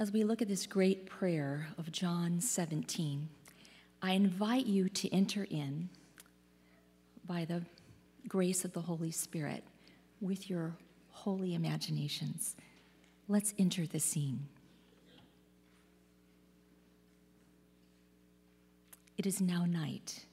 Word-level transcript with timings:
As 0.00 0.12
we 0.12 0.24
look 0.24 0.40
at 0.40 0.48
this 0.48 0.66
great 0.66 1.04
prayer 1.04 1.68
of 1.76 1.92
John 1.92 2.40
17, 2.40 3.28
I 4.00 4.12
invite 4.12 4.64
you 4.64 4.88
to 4.88 5.14
enter 5.14 5.46
in 5.50 5.90
by 7.26 7.44
the 7.44 7.64
grace 8.26 8.64
of 8.64 8.72
the 8.72 8.80
Holy 8.80 9.10
Spirit 9.10 9.62
with 10.18 10.48
your 10.48 10.74
holy 11.10 11.54
imaginations. 11.54 12.56
Let's 13.28 13.52
enter 13.58 13.86
the 13.86 14.00
scene. 14.00 14.48
It 19.18 19.26
is 19.26 19.42
now 19.42 19.66
night, 19.66 20.24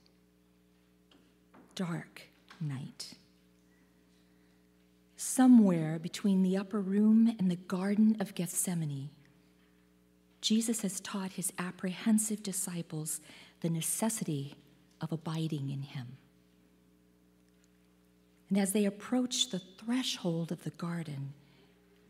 dark 1.75 2.21
night. 2.61 3.15
Somewhere 5.17 5.99
between 5.99 6.41
the 6.41 6.55
upper 6.55 6.79
room 6.79 7.35
and 7.37 7.51
the 7.51 7.57
Garden 7.57 8.15
of 8.21 8.33
Gethsemane, 8.33 9.09
Jesus 10.47 10.79
has 10.79 11.01
taught 11.01 11.33
his 11.33 11.51
apprehensive 11.59 12.41
disciples 12.41 13.19
the 13.59 13.69
necessity 13.69 14.55
of 15.01 15.11
abiding 15.11 15.69
in 15.69 15.81
him. 15.81 16.15
And 18.47 18.57
as 18.57 18.71
they 18.71 18.85
approach 18.85 19.49
the 19.49 19.59
threshold 19.59 20.53
of 20.53 20.63
the 20.63 20.69
garden, 20.69 21.33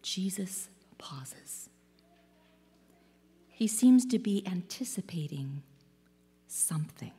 Jesus 0.04 0.70
pauses. 1.00 1.68
He 3.48 3.66
seems 3.66 4.06
to 4.06 4.20
be 4.20 4.44
anticipating 4.46 5.64
something. 6.46 7.14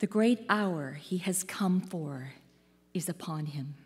The 0.00 0.08
great 0.08 0.44
hour 0.48 0.98
he 1.00 1.18
has 1.18 1.44
come 1.44 1.80
for 1.80 2.32
is 2.94 3.08
upon 3.08 3.46
him. 3.46 3.76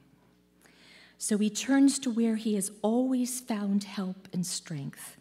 So 1.19 1.37
he 1.37 1.51
turns 1.51 1.99
to 2.01 2.11
where 2.11 2.37
he 2.37 2.55
has 2.55 2.71
always 2.81 3.41
found 3.41 3.85
help 3.85 4.29
and 4.33 4.47
strength. 4.47 5.17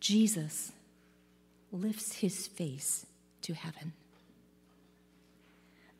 Jesus 0.00 0.72
lifts 1.70 2.16
his 2.16 2.48
face 2.48 3.06
to 3.42 3.54
heaven. 3.54 3.92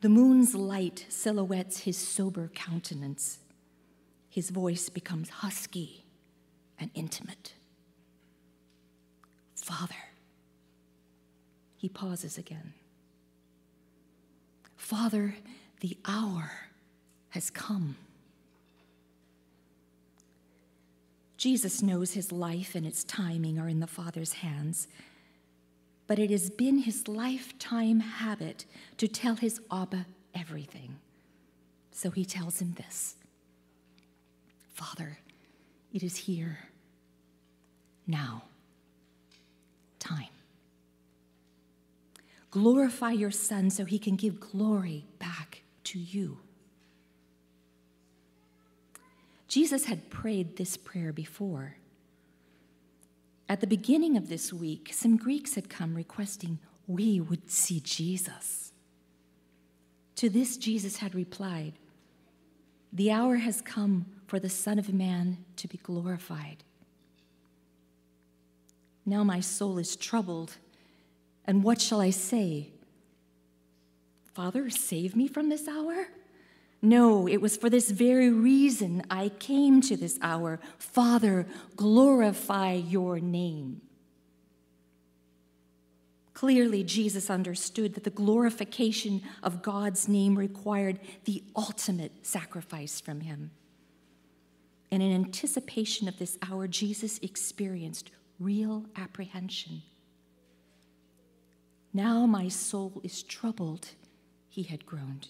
The 0.01 0.09
moon's 0.09 0.53
light 0.53 1.05
silhouettes 1.07 1.79
his 1.79 1.97
sober 1.97 2.51
countenance. 2.53 3.39
His 4.29 4.49
voice 4.49 4.89
becomes 4.89 5.29
husky 5.29 6.03
and 6.77 6.91
intimate. 6.93 7.53
Father. 9.55 9.95
He 11.77 11.87
pauses 11.87 12.37
again. 12.37 12.73
Father, 14.75 15.35
the 15.79 15.97
hour 16.05 16.51
has 17.29 17.49
come. 17.49 17.95
Jesus 21.43 21.81
knows 21.83 22.13
his 22.13 22.31
life 22.31 22.73
and 22.73 22.85
its 22.85 23.03
timing 23.03 23.59
are 23.59 23.67
in 23.67 23.81
the 23.81 23.85
Father's 23.85 24.31
hands, 24.31 24.87
but 26.07 26.17
it 26.17 26.31
has 26.31 26.49
been 26.49 26.77
his 26.77 27.09
lifetime 27.09 27.99
habit 27.99 28.63
to 28.95 29.09
tell 29.09 29.35
his 29.35 29.59
Abba 29.69 30.05
everything. 30.33 30.99
So 31.91 32.11
he 32.11 32.23
tells 32.23 32.61
him 32.61 32.75
this 32.77 33.17
Father, 34.73 35.17
it 35.93 36.01
is 36.01 36.15
here, 36.15 36.59
now, 38.07 38.43
time. 39.99 40.29
Glorify 42.51 43.11
your 43.11 43.31
Son 43.31 43.69
so 43.69 43.83
he 43.83 43.99
can 43.99 44.15
give 44.15 44.39
glory 44.39 45.07
back 45.19 45.63
to 45.83 45.99
you. 45.99 46.37
Jesus 49.53 49.85
had 49.85 50.09
prayed 50.09 50.57
this 50.57 50.77
prayer 50.77 51.13
before. 51.13 51.75
At 53.47 53.61
the 53.61 53.67
beginning 53.67 54.17
of 54.17 54.27
this 54.27 54.51
week, 54.51 54.89
some 54.91 55.15
Greeks 55.15 55.53
had 55.53 55.69
come 55.69 55.93
requesting 55.93 56.57
we 56.87 57.21
would 57.21 57.51
see 57.51 57.79
Jesus. 57.79 58.71
To 60.15 60.27
this, 60.27 60.57
Jesus 60.57 60.97
had 60.97 61.13
replied, 61.13 61.73
The 62.91 63.11
hour 63.11 63.35
has 63.35 63.61
come 63.61 64.07
for 64.25 64.39
the 64.39 64.49
Son 64.49 64.79
of 64.79 64.91
Man 64.91 65.45
to 65.57 65.67
be 65.67 65.77
glorified. 65.77 66.63
Now 69.05 69.23
my 69.23 69.39
soul 69.39 69.77
is 69.77 69.95
troubled, 69.95 70.57
and 71.45 71.63
what 71.63 71.79
shall 71.79 72.01
I 72.01 72.09
say? 72.09 72.71
Father, 74.33 74.71
save 74.71 75.15
me 75.15 75.27
from 75.27 75.49
this 75.49 75.67
hour? 75.67 76.07
No, 76.85 77.29
it 77.29 77.39
was 77.39 77.55
for 77.55 77.69
this 77.69 77.89
very 77.89 78.29
reason 78.29 79.03
I 79.09 79.29
came 79.29 79.79
to 79.83 79.95
this 79.95 80.19
hour. 80.21 80.59
Father, 80.77 81.47
glorify 81.77 82.73
your 82.73 83.21
name. 83.21 83.81
Clearly, 86.33 86.83
Jesus 86.83 87.29
understood 87.29 87.93
that 87.93 88.03
the 88.03 88.09
glorification 88.09 89.21
of 89.41 89.61
God's 89.61 90.09
name 90.09 90.37
required 90.37 90.99
the 91.23 91.41
ultimate 91.55 92.25
sacrifice 92.25 92.99
from 92.99 93.21
him. 93.21 93.51
And 94.91 95.01
in 95.01 95.13
anticipation 95.13 96.09
of 96.09 96.19
this 96.19 96.37
hour, 96.41 96.67
Jesus 96.67 97.17
experienced 97.19 98.11
real 98.41 98.83
apprehension. 98.97 99.83
Now 101.93 102.25
my 102.25 102.49
soul 102.49 102.99
is 103.05 103.23
troubled, 103.23 103.87
he 104.49 104.63
had 104.63 104.85
groaned. 104.85 105.29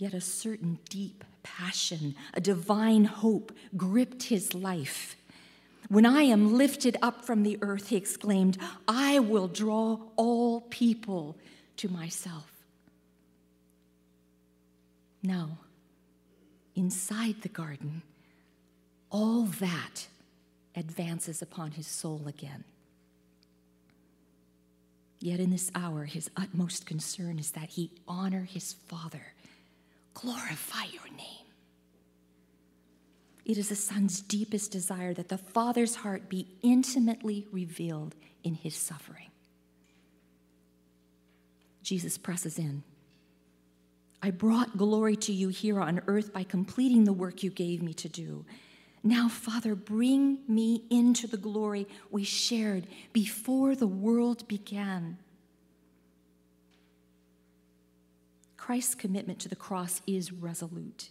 Yet 0.00 0.14
a 0.14 0.20
certain 0.22 0.78
deep 0.88 1.24
passion, 1.42 2.14
a 2.32 2.40
divine 2.40 3.04
hope 3.04 3.52
gripped 3.76 4.22
his 4.24 4.54
life. 4.54 5.14
When 5.88 6.06
I 6.06 6.22
am 6.22 6.56
lifted 6.56 6.96
up 7.02 7.22
from 7.22 7.42
the 7.42 7.58
earth, 7.60 7.88
he 7.88 7.96
exclaimed, 7.96 8.56
I 8.88 9.18
will 9.18 9.46
draw 9.46 9.98
all 10.16 10.62
people 10.62 11.36
to 11.76 11.90
myself. 11.90 12.50
Now, 15.22 15.58
inside 16.74 17.42
the 17.42 17.50
garden, 17.50 18.00
all 19.10 19.42
that 19.42 20.06
advances 20.74 21.42
upon 21.42 21.72
his 21.72 21.86
soul 21.86 22.22
again. 22.26 22.64
Yet 25.18 25.40
in 25.40 25.50
this 25.50 25.70
hour, 25.74 26.06
his 26.06 26.30
utmost 26.38 26.86
concern 26.86 27.38
is 27.38 27.50
that 27.50 27.68
he 27.70 27.90
honor 28.08 28.44
his 28.50 28.72
Father, 28.72 29.34
glorify 30.14 30.84
your 30.92 31.16
name. 31.16 31.46
It 33.44 33.58
is 33.58 33.70
the 33.70 33.76
Son's 33.76 34.20
deepest 34.20 34.70
desire 34.70 35.12
that 35.14 35.28
the 35.28 35.38
Father's 35.38 35.96
heart 35.96 36.28
be 36.28 36.46
intimately 36.62 37.46
revealed 37.50 38.14
in 38.44 38.54
his 38.54 38.76
suffering. 38.76 39.30
Jesus 41.82 42.18
presses 42.18 42.58
in. 42.58 42.84
I 44.22 44.30
brought 44.30 44.76
glory 44.76 45.16
to 45.16 45.32
you 45.32 45.48
here 45.48 45.80
on 45.80 46.02
earth 46.06 46.32
by 46.32 46.44
completing 46.44 47.04
the 47.04 47.12
work 47.12 47.42
you 47.42 47.50
gave 47.50 47.82
me 47.82 47.94
to 47.94 48.08
do. 48.08 48.44
Now, 49.02 49.28
Father, 49.28 49.74
bring 49.74 50.40
me 50.46 50.84
into 50.90 51.26
the 51.26 51.38
glory 51.38 51.88
we 52.10 52.22
shared 52.22 52.86
before 53.12 53.74
the 53.74 53.86
world 53.86 54.46
began. 54.46 55.16
Christ's 58.70 58.94
commitment 58.94 59.40
to 59.40 59.48
the 59.48 59.56
cross 59.56 60.00
is 60.06 60.30
resolute. 60.30 61.10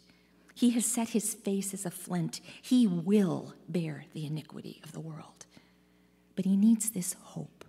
He 0.56 0.70
has 0.70 0.86
set 0.86 1.10
his 1.10 1.34
face 1.34 1.74
as 1.74 1.86
a 1.86 1.92
flint. 1.92 2.40
He 2.62 2.88
will 2.88 3.54
bear 3.68 4.06
the 4.14 4.26
iniquity 4.26 4.80
of 4.82 4.94
the 4.94 5.02
world. 5.02 5.46
But 6.38 6.46
he 6.46 6.56
needs 6.56 6.92
this 6.92 7.18
hope 7.22 7.66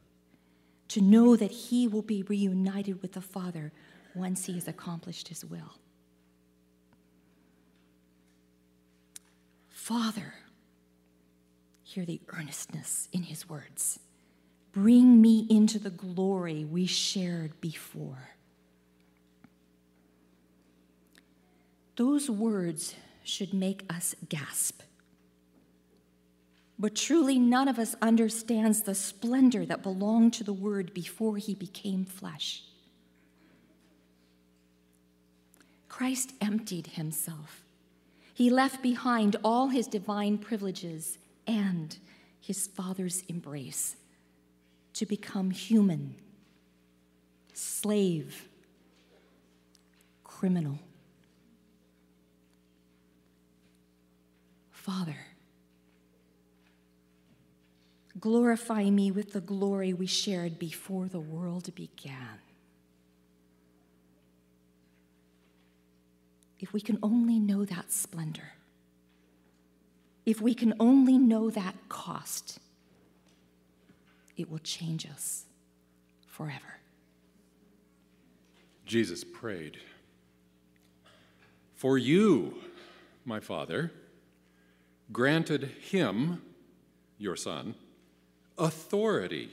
to 0.91 1.01
know 1.01 1.35
that 1.35 1.51
he 1.51 1.89
will 1.89 2.03
be 2.03 2.23
reunited 2.23 3.03
with 3.03 3.15
the 3.15 3.21
Father 3.21 3.73
once 4.15 4.45
he 4.45 4.53
has 4.53 4.69
accomplished 4.69 5.27
his 5.27 5.45
will. 5.45 5.81
Father, 9.71 10.35
hear 11.83 12.05
the 12.05 12.21
earnestness 12.29 13.09
in 13.13 13.25
his 13.25 13.49
words. 13.49 13.99
Bring 14.71 15.21
me 15.21 15.49
into 15.51 15.81
the 15.81 15.91
glory 15.91 16.65
we 16.65 16.87
shared 16.87 17.61
before. 17.61 18.37
Those 21.97 22.31
words 22.31 22.95
should 23.25 23.53
make 23.53 23.85
us 23.91 24.15
gasp. 24.29 24.83
But 26.79 26.95
truly, 26.95 27.39
none 27.39 27.69
of 27.69 27.79
us 27.79 27.95
understands 28.01 28.83
the 28.83 28.95
splendor 28.95 29.67
that 29.67 29.83
belonged 29.83 30.33
to 30.35 30.45
the 30.45 30.53
Word 30.53 30.95
before 30.95 31.37
he 31.37 31.55
became 31.55 32.07
flesh. 32.07 32.63
Christ 35.89 36.33
emptied 36.41 36.87
himself 36.87 37.65
he 38.41 38.49
left 38.49 38.83
behind 38.83 39.37
all 39.45 39.69
his 39.69 39.87
divine 39.87 40.39
privileges 40.39 41.19
and 41.47 41.99
his 42.41 42.69
Father's 42.69 43.23
embrace 43.29 43.97
to 44.95 45.05
become 45.05 45.51
human, 45.51 46.15
slave, 47.53 48.49
criminal. 50.25 50.79
Father, 54.81 55.27
glorify 58.19 58.89
me 58.89 59.11
with 59.11 59.35
the 59.35 59.41
glory 59.43 59.93
we 59.93 60.07
shared 60.07 60.59
before 60.59 61.07
the 61.07 61.21
world 61.21 61.75
began. 61.75 62.39
If 66.59 66.73
we 66.73 66.81
can 66.81 66.99
only 67.03 67.39
know 67.39 67.67
that 67.67 67.93
splendor, 67.93 68.53
if 70.25 70.41
we 70.41 70.55
can 70.55 70.73
only 70.81 71.19
know 71.19 71.51
that 71.51 71.75
cost, 71.91 72.59
it 74.39 74.51
will 74.51 74.61
change 74.61 75.05
us 75.05 75.45
forever. 76.27 76.79
Jesus 78.87 79.25
prayed, 79.25 79.77
For 81.75 81.99
you, 81.99 82.55
my 83.27 83.41
Father, 83.41 83.93
granted 85.13 85.65
him, 85.81 86.43
your 87.19 87.37
Son, 87.37 87.75
authority 88.59 89.51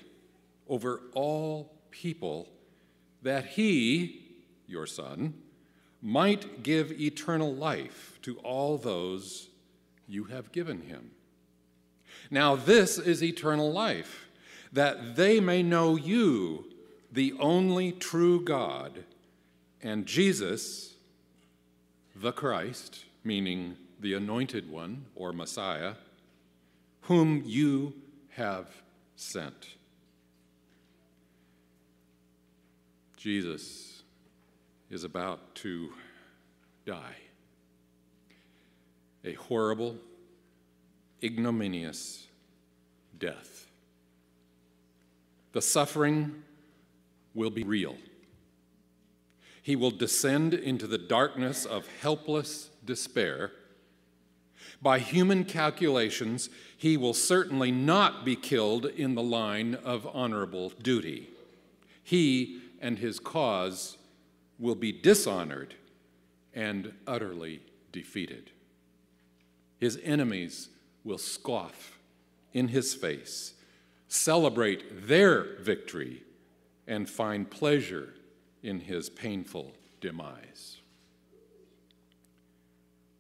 over 0.68 1.02
all 1.14 1.74
people, 1.92 2.48
that 3.22 3.46
he, 3.46 4.26
your 4.68 4.86
Son, 4.86 5.34
might 6.02 6.64
give 6.64 6.92
eternal 7.00 7.54
life 7.54 8.20
to 8.22 8.38
all 8.40 8.78
those 8.78 9.50
you 10.08 10.26
have 10.26 10.52
given 10.52 10.82
him. 10.82 11.12
Now, 12.30 12.56
this 12.56 12.98
is 12.98 13.24
eternal 13.24 13.72
life, 13.72 14.28
that 14.72 15.16
they 15.16 15.40
may 15.40 15.64
know 15.64 15.96
you, 15.96 16.66
the 17.12 17.34
only 17.40 17.92
true 17.92 18.44
God, 18.44 19.04
and 19.82 20.06
Jesus, 20.06 20.94
the 22.16 22.32
Christ, 22.32 23.06
meaning 23.24 23.78
the 24.00 24.14
anointed 24.14 24.70
one 24.70 25.06
or 25.16 25.34
Messiah, 25.34 25.94
whom 27.02 27.42
you 27.46 27.94
have 28.30 28.68
sent. 29.16 29.76
Jesus 33.18 34.04
is 34.90 35.04
about 35.04 35.56
to 35.56 35.92
die. 36.86 37.16
A 39.26 39.34
horrible, 39.34 39.96
ignominious 41.24 42.28
death. 43.18 43.68
The 45.52 45.62
suffering 45.62 46.44
will 47.34 47.50
be 47.50 47.64
real. 47.64 47.96
He 49.62 49.76
will 49.76 49.92
descend 49.92 50.54
into 50.54 50.88
the 50.88 50.98
darkness 50.98 51.66
of 51.66 51.88
helpless 52.02 52.70
despair. 52.86 53.52
By 54.82 55.00
human 55.00 55.44
calculations, 55.44 56.50
he 56.78 56.98
will 56.98 57.14
certainly 57.14 57.72
not 57.72 58.24
be 58.24 58.36
killed 58.36 58.86
in 58.86 59.16
the 59.16 59.24
line 59.24 59.76
of 59.76 60.08
honorable 60.14 60.70
duty. 60.70 61.30
He 62.04 62.62
and 62.80 63.00
his 63.00 63.20
cause 63.20 63.98
will 64.60 64.76
be 64.76 64.92
dishonored 64.92 65.76
and 66.54 66.94
utterly 67.06 67.62
defeated. 67.92 68.52
His 69.80 70.00
enemies 70.04 70.70
will 71.04 71.18
scoff 71.18 71.98
in 72.54 72.70
his 72.70 72.94
face, 72.94 73.54
celebrate 74.08 75.08
their 75.08 75.56
victory, 75.60 76.24
and 76.88 77.10
find 77.10 77.50
pleasure 77.50 78.14
in 78.64 78.80
his 78.80 79.10
painful 79.10 79.74
demise. 80.02 80.78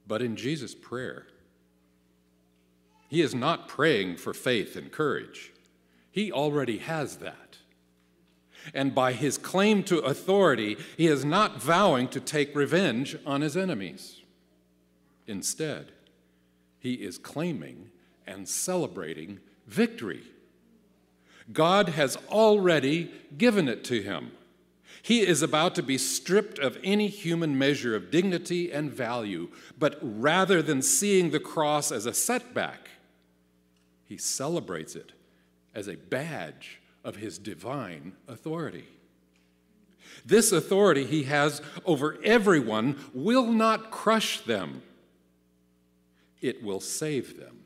But 0.07 0.21
in 0.21 0.35
Jesus' 0.35 0.73
prayer, 0.73 1.27
he 3.07 3.21
is 3.21 3.33
not 3.33 3.67
praying 3.67 4.17
for 4.17 4.33
faith 4.33 4.75
and 4.75 4.91
courage. 4.91 5.51
He 6.11 6.31
already 6.31 6.79
has 6.79 7.17
that. 7.17 7.57
And 8.73 8.93
by 8.93 9.13
his 9.13 9.37
claim 9.37 9.83
to 9.83 9.99
authority, 9.99 10.77
he 10.97 11.07
is 11.07 11.23
not 11.23 11.61
vowing 11.61 12.09
to 12.09 12.19
take 12.19 12.55
revenge 12.55 13.15
on 13.25 13.41
his 13.41 13.55
enemies. 13.55 14.21
Instead, 15.25 15.91
he 16.79 16.95
is 16.95 17.17
claiming 17.17 17.91
and 18.25 18.47
celebrating 18.47 19.39
victory. 19.67 20.23
God 21.53 21.89
has 21.89 22.17
already 22.29 23.11
given 23.37 23.69
it 23.69 23.83
to 23.85 24.01
him. 24.01 24.31
He 25.01 25.21
is 25.21 25.41
about 25.41 25.75
to 25.75 25.83
be 25.83 25.97
stripped 25.97 26.59
of 26.59 26.77
any 26.83 27.07
human 27.07 27.57
measure 27.57 27.95
of 27.95 28.11
dignity 28.11 28.71
and 28.71 28.91
value, 28.91 29.49
but 29.79 29.97
rather 30.01 30.61
than 30.61 30.81
seeing 30.81 31.29
the 31.29 31.39
cross 31.39 31.91
as 31.91 32.05
a 32.05 32.13
setback, 32.13 32.86
he 34.07 34.17
celebrates 34.17 34.95
it 34.95 35.11
as 35.75 35.87
a 35.87 35.95
badge 35.95 36.79
of 37.03 37.17
his 37.17 37.37
divine 37.37 38.13
authority. 38.27 38.85
This 40.25 40.51
authority 40.51 41.05
he 41.05 41.23
has 41.23 41.61
over 41.85 42.17
everyone 42.23 42.97
will 43.13 43.51
not 43.51 43.91
crush 43.91 44.41
them, 44.41 44.81
it 46.41 46.63
will 46.63 46.79
save 46.79 47.39
them. 47.39 47.59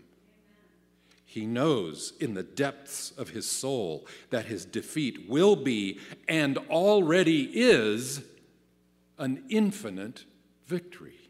He 1.25 1.45
knows 1.45 2.11
in 2.19 2.33
the 2.33 2.43
depths 2.43 3.11
of 3.11 3.29
his 3.29 3.49
soul 3.49 4.05
that 4.31 4.47
his 4.47 4.65
defeat 4.65 5.29
will 5.29 5.55
be 5.55 5.99
and 6.27 6.57
already 6.69 7.49
is 7.53 8.21
an 9.17 9.43
infinite 9.47 10.25
victory. 10.67 11.29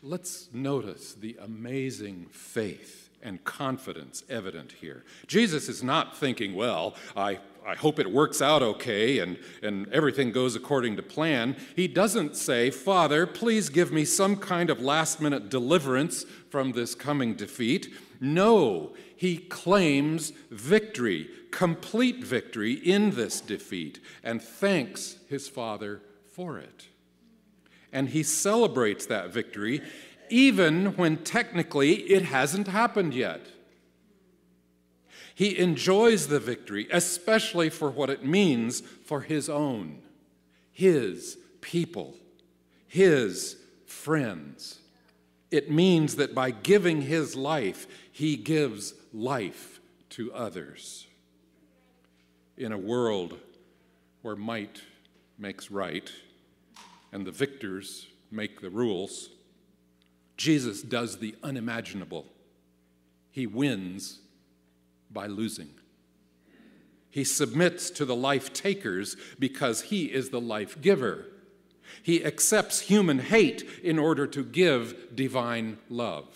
Let's 0.00 0.48
notice 0.52 1.14
the 1.14 1.36
amazing 1.40 2.26
faith 2.30 3.03
and 3.24 3.42
confidence 3.42 4.22
evident 4.28 4.72
here. 4.72 5.04
Jesus 5.26 5.68
is 5.68 5.82
not 5.82 6.16
thinking, 6.16 6.54
well, 6.54 6.94
I, 7.16 7.40
I 7.66 7.74
hope 7.74 7.98
it 7.98 8.12
works 8.12 8.42
out 8.42 8.62
okay 8.62 9.18
and, 9.18 9.38
and 9.62 9.90
everything 9.90 10.30
goes 10.30 10.54
according 10.54 10.96
to 10.96 11.02
plan. 11.02 11.56
He 11.74 11.88
doesn't 11.88 12.36
say, 12.36 12.70
Father, 12.70 13.26
please 13.26 13.70
give 13.70 13.90
me 13.90 14.04
some 14.04 14.36
kind 14.36 14.68
of 14.68 14.80
last 14.80 15.20
minute 15.20 15.48
deliverance 15.48 16.24
from 16.50 16.72
this 16.72 16.94
coming 16.94 17.34
defeat. 17.34 17.92
No, 18.20 18.94
he 19.16 19.38
claims 19.38 20.30
victory, 20.50 21.28
complete 21.50 22.22
victory 22.22 22.74
in 22.74 23.12
this 23.12 23.40
defeat, 23.40 24.00
and 24.22 24.42
thanks 24.42 25.16
his 25.28 25.48
Father 25.48 26.02
for 26.32 26.58
it. 26.58 26.88
And 27.92 28.08
he 28.08 28.22
celebrates 28.22 29.06
that 29.06 29.30
victory 29.30 29.80
even 30.30 30.96
when 30.96 31.18
technically 31.18 31.94
it 31.94 32.24
hasn't 32.24 32.68
happened 32.68 33.14
yet. 33.14 33.46
He 35.34 35.58
enjoys 35.58 36.28
the 36.28 36.38
victory, 36.38 36.86
especially 36.92 37.68
for 37.68 37.90
what 37.90 38.10
it 38.10 38.24
means 38.24 38.80
for 38.80 39.22
his 39.22 39.48
own, 39.48 40.02
his 40.70 41.36
people, 41.60 42.14
his 42.86 43.56
friends. 43.86 44.78
It 45.50 45.70
means 45.70 46.16
that 46.16 46.34
by 46.34 46.50
giving 46.52 47.02
his 47.02 47.34
life, 47.34 47.86
he 48.12 48.36
gives 48.36 48.94
life 49.12 49.80
to 50.10 50.32
others. 50.32 51.06
In 52.56 52.70
a 52.70 52.78
world 52.78 53.38
where 54.22 54.36
might 54.36 54.80
makes 55.36 55.70
right 55.70 56.10
and 57.12 57.26
the 57.26 57.32
victors 57.32 58.06
make 58.30 58.60
the 58.60 58.70
rules, 58.70 59.30
Jesus 60.36 60.82
does 60.82 61.18
the 61.18 61.34
unimaginable. 61.42 62.26
He 63.30 63.46
wins 63.46 64.20
by 65.10 65.26
losing. 65.26 65.70
He 67.10 67.24
submits 67.24 67.90
to 67.90 68.04
the 68.04 68.16
life 68.16 68.52
takers 68.52 69.16
because 69.38 69.82
he 69.82 70.06
is 70.06 70.30
the 70.30 70.40
life 70.40 70.80
giver. 70.80 71.26
He 72.02 72.24
accepts 72.24 72.80
human 72.80 73.20
hate 73.20 73.62
in 73.82 73.98
order 73.98 74.26
to 74.26 74.44
give 74.44 75.14
divine 75.14 75.78
love. 75.88 76.26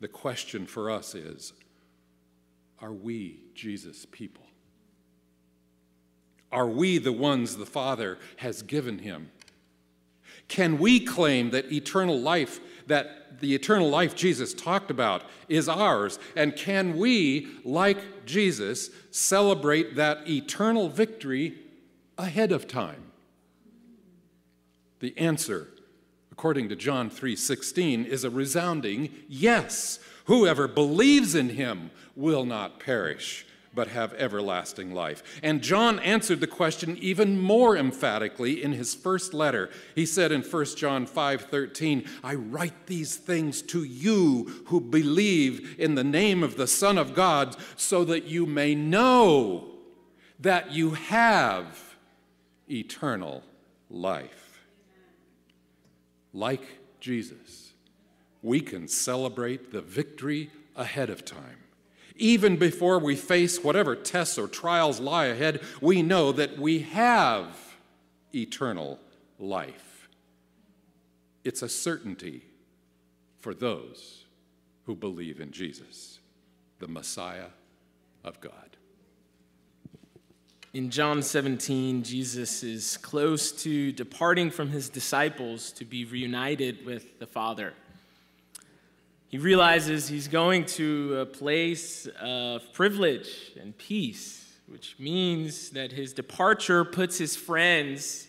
The 0.00 0.08
question 0.08 0.66
for 0.66 0.90
us 0.90 1.14
is 1.14 1.52
are 2.80 2.92
we 2.92 3.40
Jesus' 3.54 4.06
people? 4.10 4.44
Are 6.52 6.68
we 6.68 6.98
the 6.98 7.12
ones 7.12 7.56
the 7.56 7.66
Father 7.66 8.18
has 8.36 8.62
given 8.62 8.98
him? 8.98 9.30
Can 10.48 10.78
we 10.78 11.00
claim 11.00 11.50
that 11.50 11.72
eternal 11.72 12.18
life, 12.18 12.60
that 12.86 13.40
the 13.40 13.54
eternal 13.54 13.88
life 13.88 14.14
Jesus 14.14 14.54
talked 14.54 14.90
about, 14.90 15.22
is 15.48 15.68
ours? 15.68 16.18
And 16.36 16.54
can 16.56 16.96
we, 16.96 17.48
like 17.64 18.24
Jesus, 18.26 18.90
celebrate 19.10 19.96
that 19.96 20.28
eternal 20.28 20.88
victory 20.88 21.58
ahead 22.16 22.52
of 22.52 22.68
time? 22.68 23.02
The 25.00 25.16
answer, 25.18 25.68
according 26.30 26.68
to 26.68 26.76
John 26.76 27.10
3:16, 27.10 28.06
is 28.06 28.24
a 28.24 28.30
resounding 28.30 29.10
yes. 29.28 29.98
Whoever 30.26 30.66
believes 30.68 31.34
in 31.34 31.50
him 31.50 31.90
will 32.16 32.46
not 32.46 32.80
perish, 32.80 33.44
but 33.74 33.88
have 33.88 34.14
everlasting 34.14 34.94
life. 34.94 35.22
And 35.42 35.62
John 35.62 35.98
answered 35.98 36.40
the 36.40 36.46
question 36.46 36.96
even 37.00 37.40
more 37.40 37.76
emphatically 37.76 38.62
in 38.62 38.72
his 38.72 38.94
first 38.94 39.34
letter. 39.34 39.70
He 39.94 40.06
said 40.06 40.30
in 40.30 40.42
1 40.42 40.76
John 40.76 41.06
5:13, 41.06 42.04
"I 42.22 42.34
write 42.34 42.86
these 42.86 43.16
things 43.16 43.62
to 43.62 43.82
you 43.82 44.64
who 44.66 44.80
believe 44.80 45.74
in 45.78 45.94
the 45.94 46.04
name 46.04 46.42
of 46.42 46.56
the 46.56 46.66
Son 46.66 46.98
of 46.98 47.14
God, 47.14 47.56
so 47.76 48.04
that 48.04 48.24
you 48.24 48.46
may 48.46 48.74
know 48.74 49.72
that 50.38 50.72
you 50.72 50.90
have 50.90 51.96
eternal 52.70 53.42
life." 53.90 54.66
Like 56.32 56.78
Jesus, 57.00 57.72
we 58.42 58.60
can 58.60 58.88
celebrate 58.88 59.72
the 59.72 59.80
victory 59.80 60.50
ahead 60.76 61.10
of 61.10 61.24
time. 61.24 61.63
Even 62.16 62.56
before 62.56 62.98
we 62.98 63.16
face 63.16 63.62
whatever 63.62 63.96
tests 63.96 64.38
or 64.38 64.46
trials 64.46 65.00
lie 65.00 65.26
ahead, 65.26 65.60
we 65.80 66.00
know 66.02 66.30
that 66.32 66.58
we 66.58 66.80
have 66.80 67.46
eternal 68.32 68.98
life. 69.38 70.08
It's 71.42 71.62
a 71.62 71.68
certainty 71.68 72.42
for 73.40 73.52
those 73.52 74.24
who 74.84 74.94
believe 74.94 75.40
in 75.40 75.50
Jesus, 75.50 76.20
the 76.78 76.88
Messiah 76.88 77.48
of 78.22 78.40
God. 78.40 78.76
In 80.72 80.90
John 80.90 81.22
17, 81.22 82.02
Jesus 82.02 82.62
is 82.64 82.96
close 82.96 83.52
to 83.62 83.92
departing 83.92 84.50
from 84.50 84.70
his 84.70 84.88
disciples 84.88 85.70
to 85.72 85.84
be 85.84 86.04
reunited 86.04 86.84
with 86.84 87.18
the 87.20 87.26
Father. 87.26 87.74
He 89.34 89.38
realizes 89.38 90.06
he's 90.06 90.28
going 90.28 90.64
to 90.76 91.18
a 91.22 91.26
place 91.26 92.06
of 92.20 92.72
privilege 92.72 93.50
and 93.60 93.76
peace, 93.76 94.58
which 94.68 94.94
means 95.00 95.70
that 95.70 95.90
his 95.90 96.12
departure 96.12 96.84
puts 96.84 97.18
his 97.18 97.34
friends, 97.34 98.28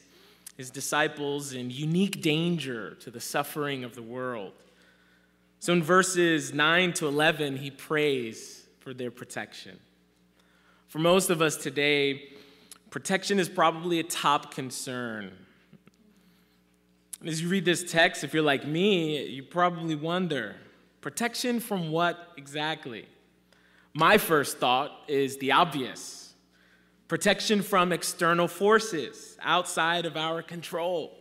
his 0.57 0.71
disciples, 0.71 1.53
in 1.53 1.69
unique 1.69 2.23
danger 2.23 2.95
to 3.01 3.11
the 3.11 3.19
suffering 3.19 3.83
of 3.83 3.93
the 3.93 4.01
world. 4.01 4.53
So 5.59 5.73
in 5.73 5.83
verses 5.83 6.55
9 6.55 6.93
to 6.93 7.07
11, 7.07 7.57
he 7.57 7.69
prays 7.69 8.65
for 8.79 8.91
their 8.91 9.11
protection. 9.11 9.77
For 10.87 10.97
most 10.97 11.29
of 11.29 11.39
us 11.39 11.55
today, 11.55 12.29
protection 12.89 13.37
is 13.37 13.47
probably 13.47 13.99
a 13.99 14.03
top 14.03 14.55
concern. 14.55 15.33
As 17.23 17.43
you 17.43 17.49
read 17.49 17.63
this 17.63 17.91
text, 17.91 18.23
if 18.23 18.33
you're 18.33 18.41
like 18.41 18.65
me, 18.65 19.23
you 19.27 19.43
probably 19.43 19.93
wonder 19.93 20.55
Protection 21.05 21.59
from 21.59 21.91
what 21.91 22.31
exactly? 22.35 23.05
My 23.93 24.17
first 24.17 24.57
thought 24.57 25.01
is 25.07 25.37
the 25.37 25.51
obvious 25.51 26.33
protection 27.07 27.61
from 27.61 27.91
external 27.91 28.47
forces 28.47 29.37
outside 29.43 30.07
of 30.07 30.17
our 30.17 30.41
control, 30.41 31.15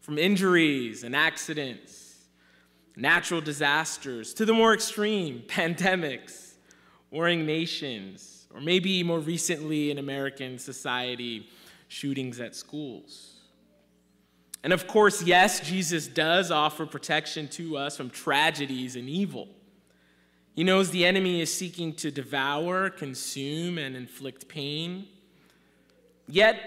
from 0.00 0.16
injuries 0.16 1.04
and 1.04 1.14
accidents, 1.14 2.28
natural 2.96 3.42
disasters, 3.42 4.32
to 4.32 4.46
the 4.46 4.54
more 4.54 4.72
extreme 4.72 5.40
pandemics, 5.46 6.54
warring 7.10 7.44
nations, 7.44 8.46
or 8.54 8.62
maybe 8.62 9.02
more 9.02 9.20
recently 9.20 9.90
in 9.90 9.98
American 9.98 10.58
society, 10.58 11.46
shootings 11.88 12.40
at 12.40 12.56
schools. 12.56 13.39
And 14.62 14.72
of 14.72 14.86
course, 14.86 15.22
yes, 15.22 15.60
Jesus 15.60 16.06
does 16.06 16.50
offer 16.50 16.84
protection 16.84 17.48
to 17.48 17.76
us 17.76 17.96
from 17.96 18.10
tragedies 18.10 18.96
and 18.96 19.08
evil. 19.08 19.48
He 20.54 20.64
knows 20.64 20.90
the 20.90 21.06
enemy 21.06 21.40
is 21.40 21.52
seeking 21.52 21.94
to 21.94 22.10
devour, 22.10 22.90
consume, 22.90 23.78
and 23.78 23.96
inflict 23.96 24.48
pain. 24.48 25.06
Yet, 26.28 26.60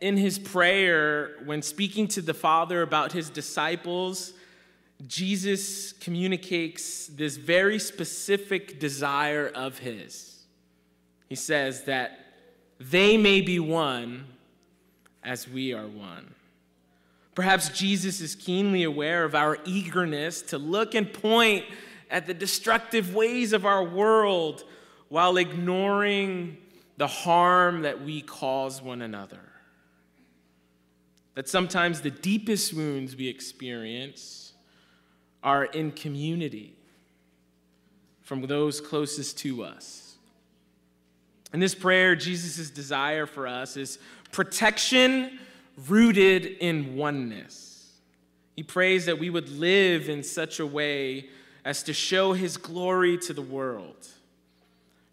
in 0.00 0.16
his 0.16 0.38
prayer, 0.38 1.36
when 1.44 1.62
speaking 1.62 2.06
to 2.08 2.22
the 2.22 2.34
Father 2.34 2.82
about 2.82 3.12
his 3.12 3.30
disciples, 3.30 4.34
Jesus 5.06 5.92
communicates 5.92 7.06
this 7.06 7.36
very 7.36 7.78
specific 7.78 8.78
desire 8.78 9.48
of 9.54 9.78
his. 9.78 10.44
He 11.28 11.34
says 11.34 11.84
that 11.84 12.26
they 12.78 13.16
may 13.16 13.40
be 13.40 13.58
one 13.58 14.26
as 15.22 15.48
we 15.48 15.72
are 15.72 15.86
one. 15.86 16.34
Perhaps 17.38 17.68
Jesus 17.68 18.20
is 18.20 18.34
keenly 18.34 18.82
aware 18.82 19.22
of 19.22 19.36
our 19.36 19.58
eagerness 19.64 20.42
to 20.42 20.58
look 20.58 20.96
and 20.96 21.12
point 21.12 21.64
at 22.10 22.26
the 22.26 22.34
destructive 22.34 23.14
ways 23.14 23.52
of 23.52 23.64
our 23.64 23.84
world 23.84 24.64
while 25.08 25.36
ignoring 25.36 26.56
the 26.96 27.06
harm 27.06 27.82
that 27.82 28.02
we 28.02 28.22
cause 28.22 28.82
one 28.82 29.02
another. 29.02 29.38
That 31.36 31.48
sometimes 31.48 32.00
the 32.00 32.10
deepest 32.10 32.74
wounds 32.74 33.14
we 33.14 33.28
experience 33.28 34.52
are 35.40 35.66
in 35.66 35.92
community 35.92 36.74
from 38.20 38.42
those 38.48 38.80
closest 38.80 39.38
to 39.38 39.62
us. 39.62 40.16
In 41.52 41.60
this 41.60 41.76
prayer, 41.76 42.16
Jesus' 42.16 42.68
desire 42.68 43.26
for 43.26 43.46
us 43.46 43.76
is 43.76 44.00
protection 44.32 45.38
rooted 45.86 46.44
in 46.44 46.96
oneness. 46.96 47.92
He 48.56 48.62
prays 48.62 49.06
that 49.06 49.18
we 49.18 49.30
would 49.30 49.48
live 49.48 50.08
in 50.08 50.22
such 50.22 50.58
a 50.58 50.66
way 50.66 51.28
as 51.64 51.82
to 51.84 51.92
show 51.92 52.32
his 52.32 52.56
glory 52.56 53.18
to 53.18 53.32
the 53.32 53.42
world. 53.42 54.08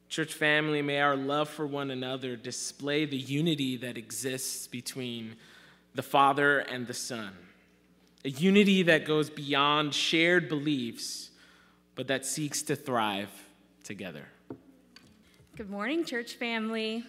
Church 0.09 0.33
family, 0.33 0.81
may 0.81 0.99
our 0.99 1.15
love 1.15 1.49
for 1.49 1.67
one 1.67 1.91
another 1.91 2.35
display 2.35 3.05
the 3.05 3.17
unity 3.17 3.77
that 3.77 3.97
exists 3.97 4.65
between 4.65 5.35
the 5.93 6.03
Father 6.03 6.59
and 6.59 6.87
the 6.87 6.93
Son. 6.93 7.31
A 8.23 8.29
unity 8.29 8.83
that 8.83 9.05
goes 9.05 9.29
beyond 9.29 9.93
shared 9.93 10.49
beliefs, 10.49 11.29
but 11.93 12.07
that 12.07 12.25
seeks 12.25 12.63
to 12.63 12.75
thrive 12.75 13.29
together. 13.83 14.25
Good 15.55 15.69
morning, 15.69 16.03
church 16.05 16.33
family. 16.33 17.03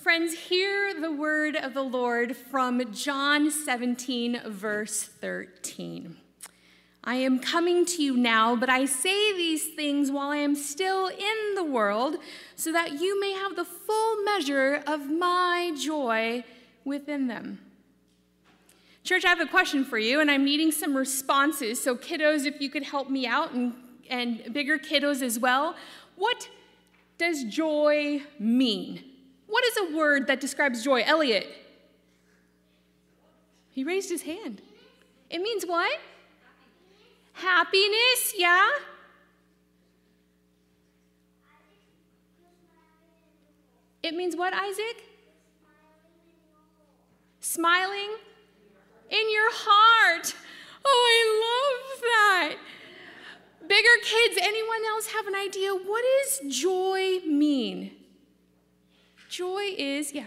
Friends, 0.00 0.32
hear 0.32 0.98
the 0.98 1.12
word 1.12 1.56
of 1.56 1.74
the 1.74 1.82
Lord 1.82 2.34
from 2.34 2.90
John 2.90 3.50
17, 3.50 4.40
verse 4.46 5.02
13. 5.02 6.16
I 7.04 7.16
am 7.16 7.38
coming 7.38 7.84
to 7.84 8.02
you 8.02 8.16
now, 8.16 8.56
but 8.56 8.70
I 8.70 8.86
say 8.86 9.36
these 9.36 9.74
things 9.74 10.10
while 10.10 10.30
I 10.30 10.38
am 10.38 10.54
still 10.54 11.08
in 11.08 11.54
the 11.54 11.64
world, 11.64 12.16
so 12.56 12.72
that 12.72 12.98
you 12.98 13.20
may 13.20 13.32
have 13.32 13.56
the 13.56 13.64
full 13.66 14.24
measure 14.24 14.82
of 14.86 15.10
my 15.10 15.74
joy 15.78 16.44
within 16.82 17.26
them. 17.26 17.60
Church, 19.04 19.26
I 19.26 19.28
have 19.28 19.40
a 19.40 19.46
question 19.46 19.84
for 19.84 19.98
you, 19.98 20.18
and 20.18 20.30
I'm 20.30 20.46
needing 20.46 20.72
some 20.72 20.96
responses. 20.96 21.78
So, 21.78 21.94
kiddos, 21.94 22.46
if 22.46 22.58
you 22.62 22.70
could 22.70 22.84
help 22.84 23.10
me 23.10 23.26
out, 23.26 23.52
and, 23.52 23.74
and 24.08 24.50
bigger 24.54 24.78
kiddos 24.78 25.20
as 25.20 25.38
well. 25.38 25.76
What 26.16 26.48
does 27.18 27.44
joy 27.44 28.22
mean? 28.38 29.09
What 29.50 29.64
is 29.64 29.76
a 29.76 29.96
word 29.96 30.28
that 30.28 30.40
describes 30.40 30.84
joy? 30.84 31.02
Elliot. 31.04 31.48
He 33.70 33.82
raised 33.82 34.08
his 34.08 34.22
hand. 34.22 34.62
It 35.28 35.42
means 35.42 35.64
what? 35.66 35.98
Happiness, 37.32 38.34
yeah? 38.36 38.68
It 44.02 44.14
means 44.14 44.36
what, 44.36 44.54
Isaac? 44.54 45.04
Smiling 47.40 48.16
in 49.10 49.32
your 49.32 49.50
heart. 49.52 50.34
Oh, 50.84 51.08
I 51.12 51.20
love 51.44 52.00
that. 52.00 52.56
Bigger 53.68 53.88
kids, 54.02 54.38
anyone 54.40 54.84
else 54.88 55.08
have 55.08 55.26
an 55.26 55.34
idea? 55.34 55.72
What 55.72 56.04
does 56.22 56.56
joy 56.56 57.18
mean? 57.26 57.99
Joy 59.30 59.74
is, 59.78 60.12
yeah. 60.12 60.26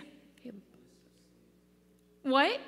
What? 2.24 2.60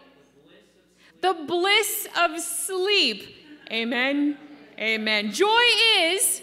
The 1.22 1.34
bliss 1.48 2.08
of 2.20 2.40
sleep. 2.40 3.36
Amen. 3.72 4.38
Amen. 4.78 5.32
Joy 5.32 5.64
is 5.98 6.42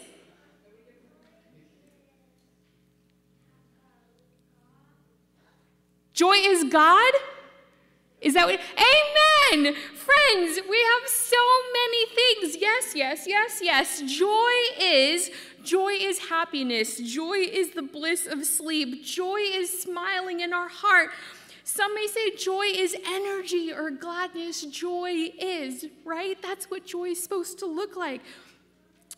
Joy 6.15 6.35
is 6.35 6.65
God? 6.65 7.13
Is 8.21 8.35
that 8.35 8.47
what? 8.47 8.61
Amen. 8.61 9.75
Friends, 9.75 10.61
we 10.71 10.79
have 10.79 11.09
so 11.09 11.37
many 11.73 12.07
things. 12.07 12.57
Yes, 12.61 12.93
yes, 12.95 13.25
yes, 13.27 13.61
yes. 13.63 14.03
Joy 14.03 14.53
is 14.81 15.31
Joy 15.65 15.93
is 15.93 16.19
happiness. 16.19 16.99
Joy 16.99 17.39
is 17.39 17.71
the 17.71 17.83
bliss 17.83 18.27
of 18.27 18.45
sleep. 18.45 19.05
Joy 19.05 19.39
is 19.39 19.83
smiling 19.83 20.41
in 20.41 20.53
our 20.53 20.69
heart. 20.69 21.11
Some 21.65 21.95
may 21.95 22.07
say 22.09 22.35
joy 22.37 22.67
is 22.67 22.97
energy 23.07 23.73
or 23.73 23.91
gladness. 23.91 24.63
Joy 24.63 25.31
is, 25.39 25.87
right? 26.05 26.37
That's 26.43 26.71
what 26.71 26.85
joy 26.85 27.11
is 27.11 27.23
supposed 27.23 27.59
to 27.61 27.67
look 27.67 27.97
like. 27.97 28.21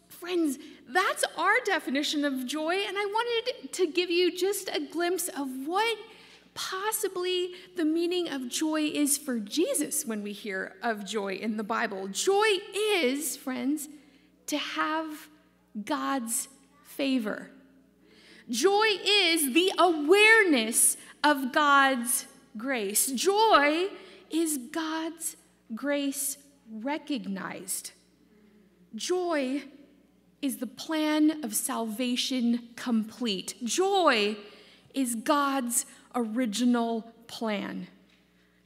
Friends, 0.08 0.58
that's 0.88 1.24
our 1.36 1.54
definition 1.64 2.24
of 2.24 2.46
joy, 2.46 2.76
and 2.86 2.96
I 2.98 3.04
wanted 3.04 3.72
to 3.72 3.86
give 3.86 4.10
you 4.10 4.36
just 4.36 4.68
a 4.68 4.80
glimpse 4.80 5.28
of 5.28 5.48
what 5.66 5.98
possibly 6.54 7.52
the 7.76 7.84
meaning 7.84 8.28
of 8.28 8.48
joy 8.48 8.82
is 8.82 9.18
for 9.18 9.40
Jesus 9.40 10.04
when 10.04 10.22
we 10.22 10.32
hear 10.32 10.76
of 10.82 11.04
joy 11.04 11.34
in 11.34 11.56
the 11.56 11.64
Bible. 11.64 12.08
Joy 12.08 12.46
is, 12.76 13.36
friends, 13.36 13.88
to 14.46 14.56
have 14.56 15.28
God's 15.82 16.48
favor. 16.84 17.50
Joy 18.48 18.86
is 19.04 19.54
the 19.54 19.72
awareness 19.78 20.96
of 21.22 21.52
God's 21.52 22.26
grace. 22.56 23.10
Joy 23.10 23.88
is 24.30 24.58
God's 24.70 25.36
grace 25.74 26.36
recognized. 26.70 27.92
Joy 28.94 29.62
is 30.42 30.58
the 30.58 30.66
plan 30.66 31.42
of 31.42 31.54
salvation 31.54 32.68
complete. 32.76 33.54
Joy 33.64 34.36
is 34.92 35.14
God's 35.14 35.86
original 36.14 37.12
plan 37.26 37.88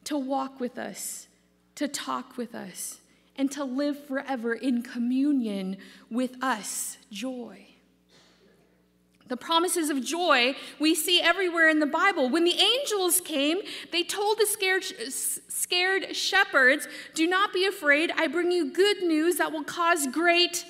to 0.04 0.18
walk 0.18 0.58
with 0.58 0.76
us, 0.76 1.28
to 1.76 1.86
talk 1.86 2.36
with 2.36 2.54
us, 2.54 2.98
and 3.38 3.50
to 3.52 3.64
live 3.64 4.04
forever 4.06 4.52
in 4.52 4.82
communion 4.82 5.78
with 6.10 6.36
us. 6.42 6.98
Joy. 7.10 7.68
The 9.28 9.36
promises 9.36 9.90
of 9.90 10.02
joy 10.04 10.56
we 10.78 10.94
see 10.94 11.20
everywhere 11.20 11.68
in 11.68 11.80
the 11.80 11.86
Bible. 11.86 12.28
When 12.28 12.44
the 12.44 12.58
angels 12.58 13.20
came, 13.20 13.58
they 13.92 14.02
told 14.02 14.38
the 14.38 14.46
scared, 14.46 14.84
scared 15.12 16.16
shepherds, 16.16 16.88
Do 17.14 17.26
not 17.26 17.52
be 17.52 17.64
afraid. 17.64 18.10
I 18.16 18.26
bring 18.26 18.50
you 18.50 18.72
good 18.72 19.02
news 19.02 19.36
that 19.36 19.52
will 19.52 19.64
cause 19.64 20.06
great 20.08 20.64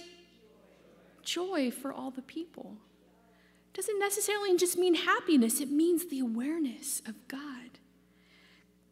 joy 1.22 1.70
for 1.70 1.92
all 1.92 2.10
the 2.10 2.22
people. 2.22 2.76
Doesn't 3.74 4.00
necessarily 4.00 4.56
just 4.56 4.76
mean 4.76 4.94
happiness, 4.94 5.60
it 5.60 5.70
means 5.70 6.06
the 6.06 6.18
awareness 6.18 7.00
of 7.06 7.14
God. 7.28 7.67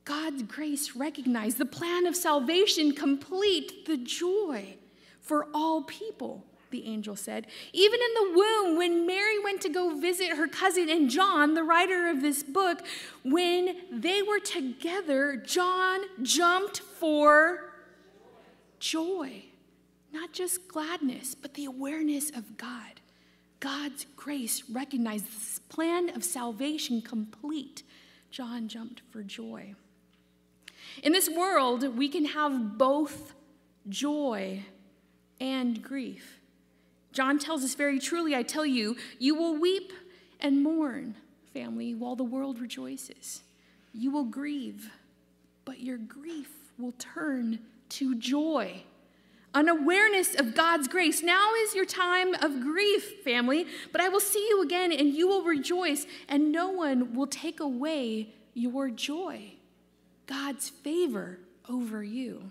God's 0.07 0.45
grace 0.45 0.97
recognized, 0.97 1.59
the 1.59 1.67
plan 1.67 2.07
of 2.07 2.17
salvation 2.17 2.95
complete, 2.95 3.85
the 3.85 3.99
joy 3.99 4.77
for 5.21 5.49
all 5.53 5.83
people 5.83 6.47
the 6.71 6.87
angel 6.87 7.17
said. 7.17 7.47
Even 7.73 8.01
in 8.01 8.15
the 8.15 8.39
womb, 8.39 8.77
when 8.77 9.07
Mary 9.07 9.39
went 9.43 9.61
to 9.63 9.69
go 9.69 9.99
visit 9.99 10.31
her 10.31 10.49
cousin, 10.49 10.89
and 10.89 11.09
John, 11.11 11.55
the 11.55 11.63
writer 11.63 12.09
of 12.09 12.23
this 12.23 12.43
book, 12.43 12.81
when 13.25 13.77
they 13.91 14.23
were 14.23 14.41
together, 14.41 15.37
John 15.37 16.01
jumped 16.23 16.79
for 16.79 17.73
joy. 18.79 19.45
Not 20.13 20.33
just 20.33 20.69
gladness, 20.69 21.35
but 21.35 21.55
the 21.55 21.65
awareness 21.65 22.31
of 22.31 22.57
God. 22.57 23.01
God's 23.61 24.07
grace 24.17 24.63
recognized 24.71 25.27
this 25.27 25.61
plan 25.69 26.15
of 26.15 26.25
salvation 26.25 27.01
complete. 27.01 27.83
John 28.31 28.69
jumped 28.69 29.03
for 29.11 29.23
joy. 29.23 29.75
In 31.03 31.13
this 31.13 31.29
world, 31.29 31.97
we 31.97 32.09
can 32.09 32.27
have 32.27 32.79
both 32.79 33.35
joy 33.89 34.63
and 35.41 35.83
grief. 35.83 36.41
John 37.13 37.39
tells 37.39 37.65
us 37.65 37.75
very 37.75 37.99
truly, 37.99 38.35
I 38.35 38.43
tell 38.43 38.67
you, 38.67 38.97
you 39.19 39.35
will 39.35 39.55
weep 39.57 39.93
and 40.41 40.63
mourn, 40.63 41.17
family, 41.53 41.95
while 41.95 42.17
the 42.17 42.25
world 42.25 42.61
rejoices. 42.61 43.43
You 43.95 44.11
will 44.11 44.25
grieve, 44.25 44.91
but 45.65 45.81
your 45.81 45.97
grief 45.97 46.51
will 46.79 46.93
turn 46.99 47.61
to 47.91 48.15
joy. 48.17 48.83
An 49.55 49.71
awareness 49.71 50.39
of 50.39 50.55
God's 50.55 50.89
grace. 50.89 51.23
Now 51.23 51.55
is 51.55 51.75
your 51.75 51.87
time 51.87 52.35
of 52.35 52.61
grief, 52.61 53.23
family, 53.25 53.67
but 53.93 54.03
I 54.03 54.11
will 54.11 54.21
see 54.21 54.47
you 54.51 54.63
again 54.63 54.93
and 54.93 55.15
you 55.15 55.27
will 55.27 55.43
rejoice, 55.43 56.07
and 56.29 56.53
no 56.53 56.69
one 56.69 57.15
will 57.15 57.27
take 57.27 57.61
away 57.61 58.35
your 58.53 58.91
joy. 58.91 59.56
God's 60.27 60.69
favor 60.69 61.39
over 61.69 62.03
you. 62.03 62.51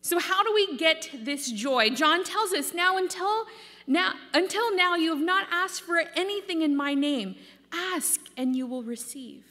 So 0.00 0.18
how 0.18 0.42
do 0.42 0.52
we 0.54 0.76
get 0.76 1.08
this 1.22 1.50
joy? 1.50 1.90
John 1.90 2.24
tells 2.24 2.52
us, 2.52 2.74
now 2.74 2.98
until 2.98 3.46
now 3.86 4.12
until 4.32 4.74
now 4.74 4.96
you 4.96 5.10
have 5.10 5.24
not 5.24 5.46
asked 5.50 5.82
for 5.82 6.02
anything 6.14 6.62
in 6.62 6.76
my 6.76 6.94
name. 6.94 7.36
Ask 7.72 8.20
and 8.36 8.54
you 8.54 8.66
will 8.66 8.82
receive, 8.82 9.44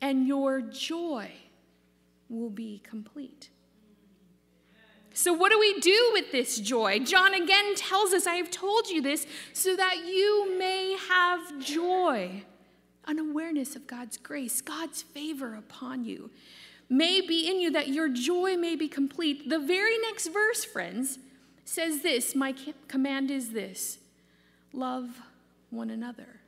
and 0.00 0.26
your 0.26 0.60
joy 0.60 1.30
will 2.28 2.50
be 2.50 2.80
complete. 2.84 3.50
So, 5.16 5.32
what 5.32 5.52
do 5.52 5.60
we 5.60 5.78
do 5.78 6.10
with 6.12 6.32
this 6.32 6.58
joy? 6.58 6.98
John 6.98 7.34
again 7.34 7.76
tells 7.76 8.12
us, 8.12 8.26
I 8.26 8.34
have 8.34 8.50
told 8.50 8.88
you 8.88 9.00
this 9.00 9.26
so 9.52 9.76
that 9.76 10.04
you 10.04 10.58
may 10.58 10.98
have 11.08 11.60
joy, 11.60 12.42
an 13.06 13.18
awareness 13.18 13.76
of 13.76 13.86
God's 13.86 14.16
grace, 14.16 14.60
God's 14.60 15.02
favor 15.02 15.54
upon 15.54 16.04
you 16.04 16.30
may 16.88 17.20
be 17.20 17.48
in 17.48 17.60
you, 17.60 17.70
that 17.72 17.88
your 17.88 18.08
joy 18.08 18.56
may 18.56 18.76
be 18.76 18.88
complete. 18.88 19.48
The 19.48 19.58
very 19.58 19.98
next 19.98 20.28
verse, 20.28 20.64
friends, 20.64 21.18
says 21.64 22.02
this 22.02 22.34
My 22.34 22.54
command 22.88 23.30
is 23.30 23.50
this 23.50 23.98
love 24.72 25.20
one 25.70 25.90
another. 25.90 26.40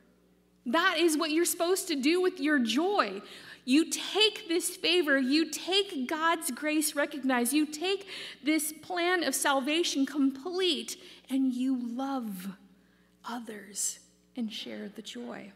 That 0.65 0.97
is 0.97 1.17
what 1.17 1.31
you're 1.31 1.45
supposed 1.45 1.87
to 1.87 1.95
do 1.95 2.21
with 2.21 2.39
your 2.39 2.59
joy. 2.59 3.21
You 3.63 3.89
take 3.89 4.47
this 4.47 4.75
favor, 4.75 5.17
you 5.17 5.49
take 5.49 6.07
God's 6.07 6.51
grace 6.51 6.95
recognized, 6.95 7.53
you 7.53 7.65
take 7.65 8.07
this 8.43 8.71
plan 8.71 9.23
of 9.23 9.35
salvation 9.35 10.05
complete, 10.05 10.97
and 11.29 11.53
you 11.53 11.77
love 11.77 12.49
others 13.25 13.99
and 14.35 14.51
share 14.51 14.89
the 14.89 15.01
joy. 15.01 15.51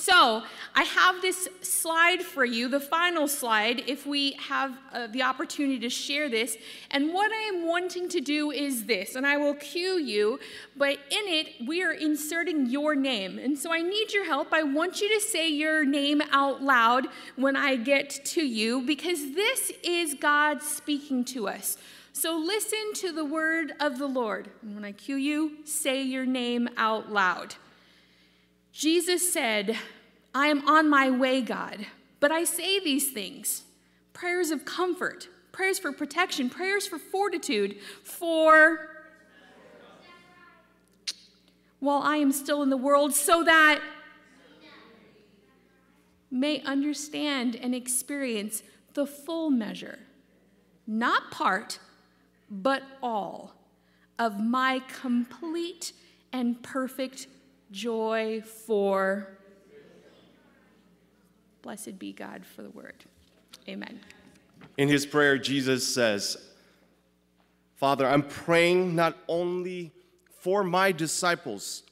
So, 0.00 0.42
I 0.74 0.84
have 0.84 1.20
this 1.20 1.46
slide 1.60 2.22
for 2.22 2.42
you, 2.42 2.68
the 2.68 2.80
final 2.80 3.28
slide, 3.28 3.82
if 3.86 4.06
we 4.06 4.32
have 4.48 4.72
uh, 4.94 5.08
the 5.08 5.22
opportunity 5.22 5.78
to 5.80 5.90
share 5.90 6.30
this. 6.30 6.56
And 6.90 7.12
what 7.12 7.30
I 7.30 7.42
am 7.54 7.66
wanting 7.66 8.08
to 8.08 8.20
do 8.22 8.50
is 8.50 8.86
this, 8.86 9.14
and 9.14 9.26
I 9.26 9.36
will 9.36 9.52
cue 9.52 9.98
you, 9.98 10.40
but 10.74 10.92
in 11.10 11.28
it, 11.28 11.48
we 11.66 11.82
are 11.82 11.92
inserting 11.92 12.70
your 12.70 12.94
name. 12.94 13.38
And 13.38 13.58
so 13.58 13.74
I 13.74 13.82
need 13.82 14.10
your 14.14 14.24
help. 14.24 14.54
I 14.54 14.62
want 14.62 15.02
you 15.02 15.14
to 15.14 15.20
say 15.20 15.50
your 15.50 15.84
name 15.84 16.22
out 16.32 16.62
loud 16.62 17.06
when 17.36 17.54
I 17.54 17.76
get 17.76 18.08
to 18.08 18.42
you, 18.42 18.80
because 18.80 19.34
this 19.34 19.70
is 19.84 20.14
God 20.14 20.62
speaking 20.62 21.26
to 21.26 21.46
us. 21.46 21.76
So 22.14 22.38
listen 22.38 22.94
to 22.94 23.12
the 23.12 23.26
word 23.26 23.74
of 23.80 23.98
the 23.98 24.06
Lord. 24.06 24.48
And 24.62 24.74
when 24.74 24.84
I 24.86 24.92
cue 24.92 25.16
you, 25.16 25.58
say 25.66 26.02
your 26.02 26.24
name 26.24 26.70
out 26.78 27.12
loud. 27.12 27.56
Jesus 28.80 29.30
said, 29.30 29.76
I 30.34 30.46
am 30.46 30.66
on 30.66 30.88
my 30.88 31.10
way, 31.10 31.42
God, 31.42 31.84
but 32.18 32.32
I 32.32 32.44
say 32.44 32.80
these 32.80 33.10
things 33.10 33.64
prayers 34.14 34.50
of 34.50 34.64
comfort, 34.64 35.28
prayers 35.52 35.78
for 35.78 35.92
protection, 35.92 36.48
prayers 36.48 36.86
for 36.86 36.98
fortitude, 36.98 37.76
for 38.02 38.88
while 41.78 42.00
I 42.00 42.16
am 42.16 42.32
still 42.32 42.62
in 42.62 42.70
the 42.70 42.78
world, 42.78 43.12
so 43.12 43.44
that 43.44 43.82
may 46.30 46.62
understand 46.62 47.56
and 47.56 47.74
experience 47.74 48.62
the 48.94 49.04
full 49.04 49.50
measure, 49.50 49.98
not 50.86 51.30
part, 51.30 51.80
but 52.50 52.82
all 53.02 53.52
of 54.18 54.40
my 54.40 54.80
complete 55.02 55.92
and 56.32 56.62
perfect 56.62 57.26
joy 57.70 58.42
for. 58.66 59.28
Blessed 61.62 61.98
be 61.98 62.12
God 62.12 62.44
for 62.46 62.62
the 62.62 62.70
word. 62.70 63.04
Amen. 63.68 64.00
In 64.76 64.88
his 64.88 65.04
prayer, 65.04 65.36
Jesus 65.38 65.86
says, 65.86 66.36
Father, 67.76 68.06
I'm 68.06 68.22
praying 68.22 68.94
not 68.94 69.16
only 69.28 69.92
for 70.40 70.64
my 70.64 70.92
disciples, 70.92 71.82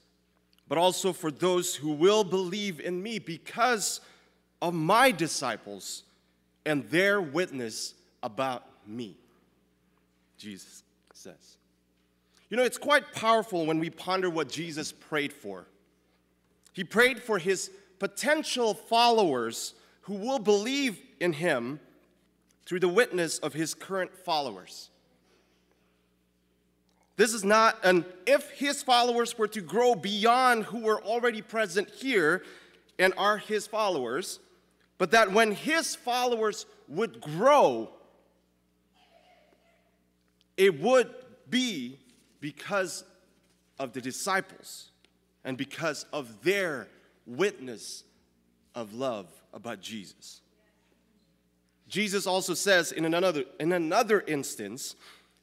but 0.69 0.79
also 0.79 1.13
for 1.13 1.31
those 1.31 1.75
who 1.75 1.93
will 1.93 2.25
believe 2.25 2.81
in 2.81 3.03
me 3.03 3.19
because 3.19 4.01
of 4.61 4.75
my 4.75 5.11
disciples 5.11 6.05
and 6.65 6.85
their 6.91 7.21
witness 7.21 7.95
about 8.23 8.65
me. 8.87 9.17
Jesus 10.37 10.83
says. 11.13 11.58
You 12.51 12.57
know, 12.57 12.65
it's 12.65 12.79
quite 12.79 13.13
powerful 13.13 13.67
when 13.67 13.79
we 13.79 13.91
ponder 13.91 14.31
what 14.31 14.49
Jesus 14.49 14.93
prayed 14.93 15.33
for. 15.33 15.67
He 16.73 16.85
prayed 16.85 17.23
for 17.23 17.39
his 17.39 17.71
potential 17.99 18.75
followers 18.75 19.75
who 20.03 20.15
will 20.15 20.39
believe 20.39 20.99
in 21.21 21.35
him 21.35 21.81
through 22.65 22.81
the 22.81 22.89
witness 22.89 23.39
of 23.39 23.53
his 23.53 23.75
current 23.75 24.17
followers. 24.25 24.91
This 27.17 27.35
is 27.35 27.45
not 27.45 27.77
an 27.83 28.05
if 28.27 28.51
his 28.53 28.83
followers 28.83 29.37
were 29.37 29.49
to 29.49 29.61
grow 29.61 29.95
beyond 29.95 30.65
who 30.65 30.79
were 30.79 31.03
already 31.03 31.43
present 31.43 31.91
here 31.91 32.45
and 32.99 33.13
are 33.17 33.39
his 33.39 33.67
followers, 33.67 34.39
but 34.99 35.11
that 35.11 35.33
when 35.33 35.53
his 35.53 35.97
followers 35.97 36.65
would 36.87 37.21
grow, 37.21 37.91
it 40.57 40.81
would 40.81 41.13
be 41.51 41.99
because 42.41 43.05
of 43.79 43.93
the 43.93 44.01
disciples 44.01 44.91
and 45.45 45.57
because 45.57 46.05
of 46.13 46.43
their 46.43 46.89
witness 47.27 48.05
of 48.75 48.95
love 48.95 49.27
about 49.53 49.81
Jesus. 49.81 50.41
Jesus 51.89 52.27
also 52.27 52.55
says 52.55 52.93
in 52.93 53.05
another, 53.05 53.45
in 53.59 53.73
another 53.73 54.21
instance 54.27 54.95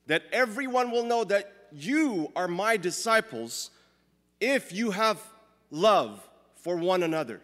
that 0.07 0.23
everyone 0.31 0.91
will 0.91 1.03
know 1.03 1.23
that 1.23 1.51
you 1.71 2.31
are 2.35 2.47
my 2.47 2.77
disciples 2.77 3.71
if 4.39 4.71
you 4.71 4.91
have 4.91 5.19
love 5.71 6.27
for 6.55 6.77
one 6.77 7.03
another. 7.03 7.41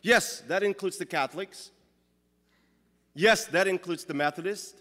Yes, 0.00 0.40
that 0.48 0.62
includes 0.62 0.96
the 0.96 1.06
Catholics. 1.06 1.70
Yes, 3.14 3.46
that 3.46 3.66
includes 3.66 4.04
the 4.04 4.14
Methodists. 4.14 4.80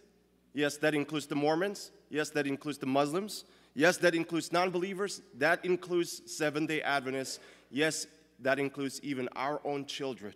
Yes, 0.54 0.78
that 0.78 0.94
includes 0.94 1.26
the 1.26 1.36
Mormons. 1.36 1.92
Yes, 2.10 2.30
that 2.32 2.48
includes 2.48 2.78
the 2.78 2.86
Muslims. 2.86 3.44
Yes, 3.74 3.98
that 3.98 4.16
includes 4.16 4.52
non 4.52 4.72
believers. 4.72 5.22
That 5.38 5.64
includes 5.64 6.22
Seventh 6.26 6.70
day 6.70 6.82
Adventists. 6.82 7.40
Yes, 7.70 8.08
that 8.40 8.60
includes 8.60 9.00
even 9.04 9.30
our 9.36 9.60
own 9.64 9.86
children 9.86 10.34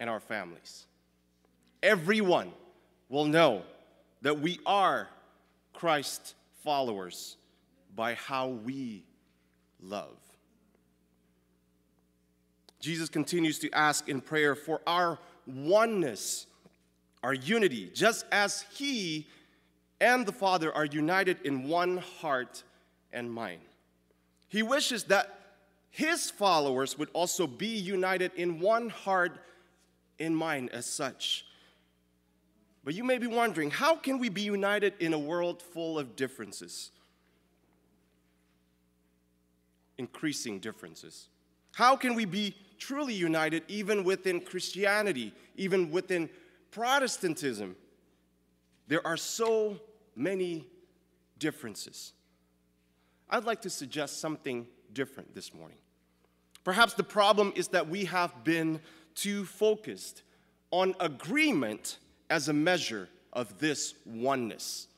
and 0.00 0.08
our 0.08 0.20
families. 0.20 0.86
Everyone 1.82 2.52
will 3.08 3.26
know 3.26 3.62
that 4.22 4.40
we 4.40 4.58
are 4.66 5.08
Christ 5.72 6.34
followers 6.62 7.36
by 7.94 8.14
how 8.14 8.48
we 8.48 9.04
love. 9.80 10.16
Jesus 12.80 13.08
continues 13.08 13.58
to 13.60 13.70
ask 13.72 14.08
in 14.08 14.20
prayer 14.20 14.54
for 14.54 14.80
our 14.86 15.18
oneness, 15.46 16.46
our 17.22 17.34
unity, 17.34 17.90
just 17.94 18.26
as 18.30 18.64
He 18.74 19.26
and 20.00 20.26
the 20.26 20.32
Father 20.32 20.72
are 20.72 20.84
united 20.84 21.38
in 21.44 21.68
one 21.68 21.98
heart 21.98 22.62
and 23.12 23.30
mind. 23.30 23.60
He 24.48 24.62
wishes 24.62 25.04
that 25.04 25.38
His 25.90 26.30
followers 26.30 26.98
would 26.98 27.08
also 27.12 27.46
be 27.46 27.68
united 27.68 28.32
in 28.36 28.60
one 28.60 28.88
heart 28.88 29.38
and 30.18 30.36
mind 30.36 30.70
as 30.70 30.86
such. 30.86 31.44
But 32.84 32.94
you 32.94 33.02
may 33.02 33.18
be 33.18 33.26
wondering 33.26 33.70
how 33.70 33.96
can 33.96 34.18
we 34.18 34.28
be 34.28 34.42
united 34.42 34.94
in 35.00 35.12
a 35.12 35.18
world 35.18 35.60
full 35.60 35.98
of 35.98 36.14
differences? 36.14 36.92
Increasing 39.98 40.60
differences. 40.60 41.28
How 41.74 41.96
can 41.96 42.14
we 42.14 42.24
be 42.24 42.54
truly 42.78 43.14
united 43.14 43.64
even 43.66 44.04
within 44.04 44.40
Christianity, 44.40 45.32
even 45.56 45.90
within 45.90 46.30
Protestantism? 46.70 47.74
There 48.88 49.06
are 49.06 49.16
so 49.16 49.78
many 50.14 50.66
differences. 51.38 52.12
I'd 53.28 53.44
like 53.44 53.62
to 53.62 53.70
suggest 53.70 54.20
something 54.20 54.66
different 54.92 55.34
this 55.34 55.52
morning. 55.52 55.78
Perhaps 56.64 56.94
the 56.94 57.04
problem 57.04 57.52
is 57.56 57.68
that 57.68 57.88
we 57.88 58.04
have 58.06 58.44
been 58.44 58.80
too 59.14 59.44
focused 59.44 60.22
on 60.70 60.94
agreement 61.00 61.98
as 62.30 62.48
a 62.48 62.52
measure 62.52 63.08
of 63.32 63.58
this 63.58 63.94
oneness. 64.04 64.88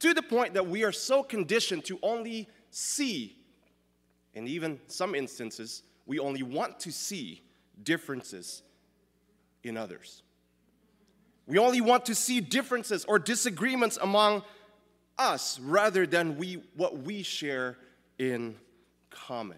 To 0.00 0.14
the 0.14 0.22
point 0.22 0.54
that 0.54 0.66
we 0.66 0.84
are 0.84 0.92
so 0.92 1.22
conditioned 1.22 1.84
to 1.86 1.98
only 2.02 2.48
see, 2.70 3.36
and 4.34 4.48
even 4.48 4.78
some 4.86 5.14
instances, 5.14 5.82
we 6.06 6.18
only 6.18 6.42
want 6.42 6.78
to 6.80 6.92
see 6.92 7.42
differences 7.82 8.62
in 9.64 9.76
others. 9.76 10.22
We 11.48 11.58
only 11.58 11.80
want 11.80 12.04
to 12.06 12.14
see 12.14 12.40
differences 12.40 13.06
or 13.06 13.18
disagreements 13.18 13.98
among 14.00 14.42
us 15.16 15.58
rather 15.60 16.06
than 16.06 16.36
we, 16.36 16.62
what 16.76 16.98
we 16.98 17.22
share 17.22 17.78
in 18.18 18.54
common. 19.08 19.56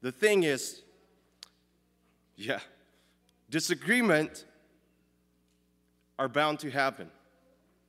The 0.00 0.12
thing 0.12 0.44
is, 0.44 0.80
yeah, 2.36 2.60
disagreement 3.50 4.46
are 6.18 6.28
bound 6.28 6.58
to 6.60 6.70
happen 6.70 7.10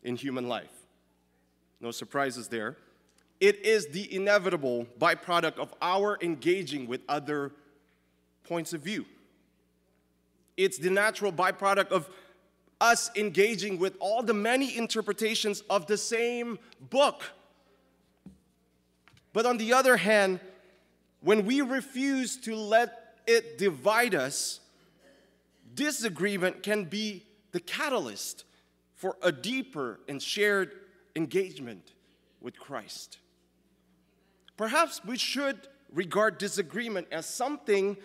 in 0.04 0.18
human 0.18 0.50
life. 0.50 0.74
No 1.80 1.92
surprises 1.92 2.50
there. 2.50 2.76
It 3.40 3.66
is 3.66 3.88
the 3.88 4.14
inevitable 4.14 4.88
byproduct 5.00 5.58
of 5.58 5.74
our 5.82 6.18
engaging 6.22 6.86
with 6.86 7.00
other 7.08 7.54
points 8.44 8.74
of 8.74 8.82
view. 8.82 9.06
It's 10.58 10.78
the 10.78 10.90
natural 10.90 11.32
byproduct 11.32 11.88
of 11.88 12.10
us 12.82 13.12
engaging 13.16 13.78
with 13.78 13.96
all 14.00 14.24
the 14.24 14.34
many 14.34 14.76
interpretations 14.76 15.62
of 15.70 15.86
the 15.86 15.98
same 15.98 16.58
book. 16.90 17.24
But 19.32 19.46
on 19.46 19.58
the 19.58 19.72
other 19.72 19.96
hand, 19.96 20.40
when 21.22 21.46
we 21.46 21.62
refuse 21.62 22.36
to 22.38 22.56
let 22.56 23.20
it 23.28 23.58
divide 23.58 24.16
us, 24.16 24.60
disagreement 25.76 26.64
can 26.64 26.86
be 26.86 27.24
the 27.52 27.60
catalyst 27.60 28.44
for 28.96 29.16
a 29.22 29.32
deeper 29.32 30.00
and 30.08 30.22
shared 30.22 30.72
engagement 31.16 31.92
with 32.42 32.60
Christ. 32.60 33.20
Perhaps 34.58 35.02
we 35.06 35.18
should 35.18 35.68
regard 35.94 36.38
disagreement 36.38 37.08
as 37.12 37.26
something 37.26 37.98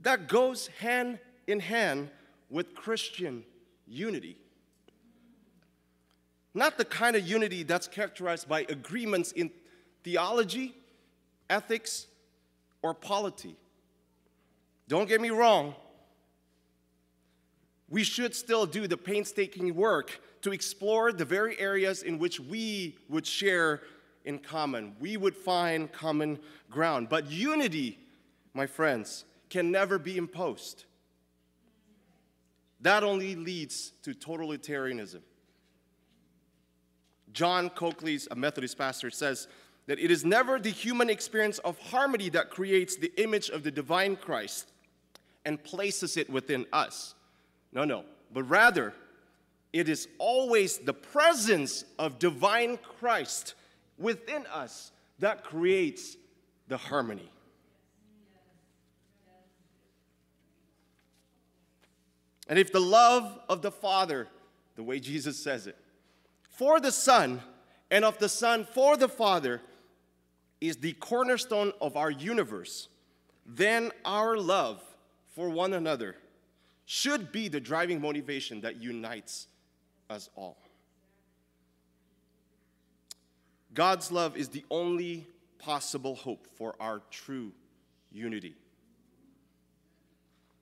that 0.00 0.28
goes 0.28 0.66
hand 0.80 1.18
in 1.46 1.60
hand 1.60 2.10
with 2.50 2.74
Christian 2.74 3.44
unity. 3.92 4.36
Not 6.54 6.78
the 6.78 6.84
kind 6.84 7.16
of 7.16 7.26
unity 7.26 7.62
that's 7.62 7.86
characterized 7.86 8.48
by 8.48 8.66
agreements 8.68 9.32
in 9.32 9.50
theology, 10.02 10.74
ethics, 11.48 12.06
or 12.82 12.94
polity. 12.94 13.56
Don't 14.88 15.08
get 15.08 15.20
me 15.20 15.30
wrong, 15.30 15.74
we 17.88 18.02
should 18.02 18.34
still 18.34 18.66
do 18.66 18.86
the 18.86 18.96
painstaking 18.96 19.74
work 19.74 20.20
to 20.42 20.52
explore 20.52 21.12
the 21.12 21.24
very 21.24 21.58
areas 21.60 22.02
in 22.02 22.18
which 22.18 22.40
we 22.40 22.96
would 23.08 23.26
share 23.26 23.82
in 24.24 24.38
common. 24.38 24.96
We 24.98 25.16
would 25.16 25.36
find 25.36 25.92
common 25.92 26.38
ground. 26.70 27.08
But 27.08 27.30
unity, 27.30 27.98
my 28.54 28.66
friends, 28.66 29.24
can 29.50 29.70
never 29.70 29.98
be 29.98 30.16
imposed. 30.16 30.84
That 32.82 33.04
only 33.04 33.36
leads 33.36 33.92
to 34.02 34.12
totalitarianism. 34.12 35.20
John 37.32 37.70
Coakley, 37.70 38.18
a 38.30 38.36
Methodist 38.36 38.76
pastor, 38.76 39.10
says 39.10 39.48
that 39.86 39.98
it 39.98 40.10
is 40.10 40.24
never 40.24 40.58
the 40.58 40.70
human 40.70 41.08
experience 41.08 41.58
of 41.60 41.78
harmony 41.78 42.28
that 42.30 42.50
creates 42.50 42.96
the 42.96 43.12
image 43.20 43.48
of 43.48 43.62
the 43.62 43.70
divine 43.70 44.16
Christ 44.16 44.70
and 45.44 45.62
places 45.62 46.16
it 46.16 46.28
within 46.28 46.66
us. 46.72 47.14
No, 47.72 47.84
no. 47.84 48.04
But 48.32 48.44
rather, 48.44 48.92
it 49.72 49.88
is 49.88 50.08
always 50.18 50.78
the 50.78 50.94
presence 50.94 51.84
of 51.98 52.18
divine 52.18 52.78
Christ 52.78 53.54
within 53.98 54.44
us 54.46 54.92
that 55.18 55.44
creates 55.44 56.16
the 56.68 56.76
harmony. 56.76 57.30
And 62.48 62.58
if 62.58 62.72
the 62.72 62.80
love 62.80 63.38
of 63.48 63.62
the 63.62 63.70
Father, 63.70 64.28
the 64.76 64.82
way 64.82 65.00
Jesus 65.00 65.38
says 65.38 65.66
it, 65.66 65.76
for 66.50 66.80
the 66.80 66.92
Son, 66.92 67.40
and 67.90 68.04
of 68.04 68.18
the 68.18 68.28
Son 68.28 68.64
for 68.64 68.96
the 68.96 69.08
Father, 69.08 69.60
is 70.60 70.76
the 70.76 70.92
cornerstone 70.94 71.72
of 71.80 71.96
our 71.96 72.10
universe, 72.10 72.88
then 73.46 73.90
our 74.04 74.36
love 74.36 74.82
for 75.34 75.48
one 75.50 75.72
another 75.72 76.16
should 76.84 77.32
be 77.32 77.48
the 77.48 77.60
driving 77.60 78.00
motivation 78.00 78.60
that 78.60 78.80
unites 78.80 79.46
us 80.10 80.28
all. 80.36 80.58
God's 83.74 84.12
love 84.12 84.36
is 84.36 84.48
the 84.48 84.64
only 84.70 85.26
possible 85.58 86.14
hope 86.14 86.46
for 86.54 86.74
our 86.78 87.00
true 87.10 87.52
unity. 88.10 88.54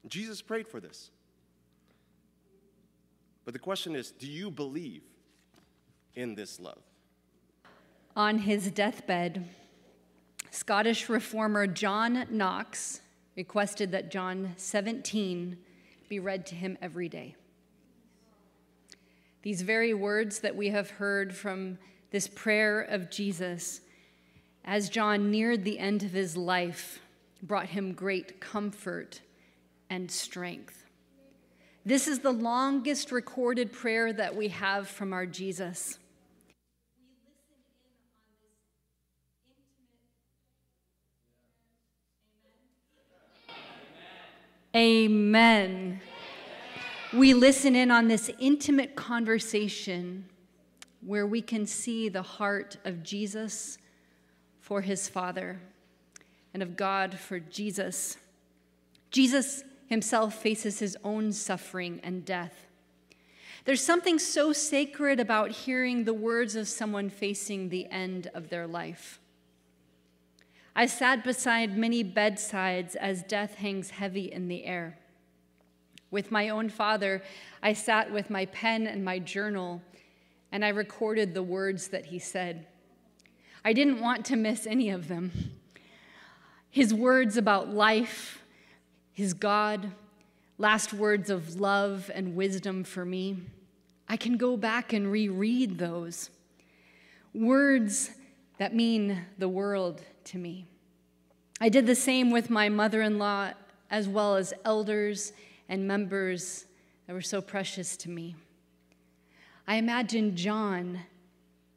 Jesus 0.09 0.40
prayed 0.40 0.69
for 0.69 0.81
this. 0.81 1.11
But 3.50 3.54
the 3.54 3.64
question 3.64 3.96
is 3.96 4.12
do 4.12 4.28
you 4.28 4.48
believe 4.48 5.02
in 6.14 6.36
this 6.36 6.60
love? 6.60 6.84
On 8.14 8.38
his 8.38 8.70
deathbed, 8.70 9.44
Scottish 10.52 11.08
reformer 11.08 11.66
John 11.66 12.28
Knox 12.30 13.00
requested 13.34 13.90
that 13.90 14.08
John 14.08 14.52
17 14.56 15.58
be 16.08 16.20
read 16.20 16.46
to 16.46 16.54
him 16.54 16.78
every 16.80 17.08
day. 17.08 17.34
These 19.42 19.62
very 19.62 19.94
words 19.94 20.38
that 20.38 20.54
we 20.54 20.68
have 20.68 20.90
heard 20.90 21.34
from 21.34 21.76
this 22.12 22.28
prayer 22.28 22.80
of 22.82 23.10
Jesus, 23.10 23.80
as 24.64 24.88
John 24.88 25.28
neared 25.28 25.64
the 25.64 25.80
end 25.80 26.04
of 26.04 26.12
his 26.12 26.36
life, 26.36 27.00
brought 27.42 27.70
him 27.70 27.94
great 27.94 28.40
comfort 28.40 29.22
and 29.90 30.08
strength. 30.08 30.84
This 31.85 32.07
is 32.07 32.19
the 32.19 32.33
longest 32.33 33.11
recorded 33.11 33.73
prayer 33.73 34.12
that 34.12 34.37
we 34.37 34.49
have 34.49 34.87
from 34.87 35.12
our 35.12 35.25
Jesus. 35.25 35.99
Amen. 44.77 46.01
We 47.12 47.35
listen 47.35 47.75
in 47.75 47.90
on 47.90 48.07
this 48.07 48.31
intimate 48.38 48.95
conversation 48.95 50.27
where 51.01 51.27
we 51.27 51.43
can 51.43 51.66
see 51.66 52.09
the 52.09 52.23
heart 52.23 52.77
of 52.85 53.03
Jesus 53.03 53.79
for 54.61 54.83
his 54.83 55.09
Father 55.09 55.59
and 56.53 56.62
of 56.62 56.77
God 56.77 57.19
for 57.19 57.40
Jesus. 57.40 58.16
Jesus 59.11 59.64
himself 59.90 60.35
faces 60.35 60.79
his 60.79 60.96
own 61.05 61.33
suffering 61.33 62.00
and 62.05 62.24
death. 62.24 62.68
There's 63.64 63.83
something 63.83 64.20
so 64.20 64.53
sacred 64.53 65.18
about 65.18 65.50
hearing 65.50 66.05
the 66.05 66.14
words 66.14 66.55
of 66.55 66.68
someone 66.68 67.11
facing 67.11 67.68
the 67.68 67.90
end 67.90 68.31
of 68.33 68.48
their 68.48 68.68
life. 68.68 69.18
I 70.76 70.87
sat 70.87 71.24
beside 71.24 71.76
many 71.76 72.05
bedsides 72.05 72.94
as 72.94 73.24
death 73.24 73.57
hangs 73.57 73.90
heavy 73.90 74.33
in 74.33 74.46
the 74.46 74.64
air. 74.64 74.96
With 76.12 76.31
my 76.31 76.48
own 76.48 76.68
father, 76.68 77.22
I 77.61 77.72
sat 77.72 78.12
with 78.12 78.31
my 78.31 78.46
pen 78.46 78.87
and 78.87 79.05
my 79.05 79.18
journal, 79.18 79.83
and 80.53 80.64
I 80.64 80.68
recorded 80.68 81.35
the 81.35 81.42
words 81.42 81.88
that 81.88 82.07
he 82.07 82.20
said. 82.20 82.66
I 83.64 83.72
didn't 83.72 84.00
want 84.00 84.24
to 84.26 84.37
miss 84.37 84.68
any 84.68 84.88
of 84.88 85.09
them. 85.09 85.33
His 86.70 86.94
words 86.94 87.37
about 87.37 87.68
life, 87.68 88.39
his 89.20 89.35
God, 89.35 89.92
last 90.56 90.94
words 90.94 91.28
of 91.28 91.61
love 91.61 92.11
and 92.14 92.35
wisdom 92.35 92.83
for 92.83 93.04
me. 93.04 93.37
I 94.09 94.16
can 94.16 94.38
go 94.38 94.56
back 94.56 94.94
and 94.94 95.12
reread 95.12 95.76
those. 95.76 96.30
Words 97.35 98.12
that 98.56 98.74
mean 98.74 99.26
the 99.37 99.46
world 99.48 100.00
to 100.24 100.38
me. 100.38 100.64
I 101.61 101.68
did 101.68 101.87
the 101.87 101.94
same 101.94 102.30
with 102.30 102.48
my 102.48 102.70
mother 102.70 103.02
in 103.02 103.18
law, 103.18 103.50
as 103.90 104.09
well 104.09 104.37
as 104.37 104.54
elders 104.64 105.35
and 105.68 105.87
members 105.87 106.64
that 107.06 107.12
were 107.12 107.20
so 107.20 107.42
precious 107.42 107.98
to 107.98 108.09
me. 108.09 108.37
I 109.68 109.74
imagine 109.74 110.35
John 110.35 111.00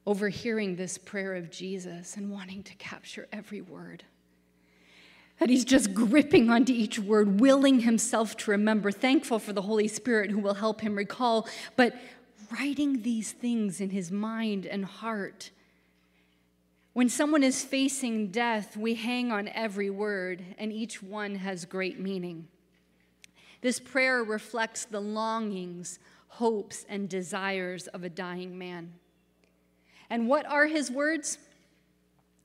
overhearing 0.08 0.78
this 0.78 0.98
prayer 0.98 1.36
of 1.36 1.52
Jesus 1.52 2.16
and 2.16 2.32
wanting 2.32 2.64
to 2.64 2.76
capture 2.76 3.28
every 3.34 3.60
word. 3.60 4.06
That 5.44 5.50
he's 5.50 5.66
just 5.66 5.94
gripping 5.94 6.50
onto 6.50 6.72
each 6.72 6.98
word, 6.98 7.42
willing 7.42 7.82
himself 7.82 8.38
to 8.38 8.52
remember, 8.52 8.94
thankful 8.94 9.40
for 9.40 9.52
the 9.52 9.64
Holy 9.64 9.90
Spirit 9.90 10.32
who 10.32 10.40
will 10.40 10.54
help 10.54 10.80
him 10.80 10.96
recall, 10.96 11.50
but 11.76 11.94
writing 12.50 13.02
these 13.02 13.34
things 13.34 13.82
in 13.82 13.90
his 13.90 14.10
mind 14.10 14.66
and 14.66 14.86
heart. 14.86 15.52
When 16.94 17.10
someone 17.10 17.44
is 17.44 17.62
facing 17.62 18.32
death, 18.32 18.78
we 18.78 18.96
hang 18.96 19.34
on 19.34 19.50
every 19.50 19.90
word, 19.90 20.46
and 20.58 20.72
each 20.72 21.04
one 21.04 21.36
has 21.36 21.66
great 21.66 22.00
meaning. 22.00 22.48
This 23.60 23.82
prayer 23.82 24.24
reflects 24.24 24.86
the 24.86 25.02
longings, 25.02 26.00
hopes, 26.30 26.86
and 26.88 27.10
desires 27.10 27.88
of 27.88 28.06
a 28.06 28.10
dying 28.10 28.58
man. 28.58 28.94
And 30.10 30.30
what 30.30 30.46
are 30.46 30.68
his 30.68 30.90
words? 30.90 31.38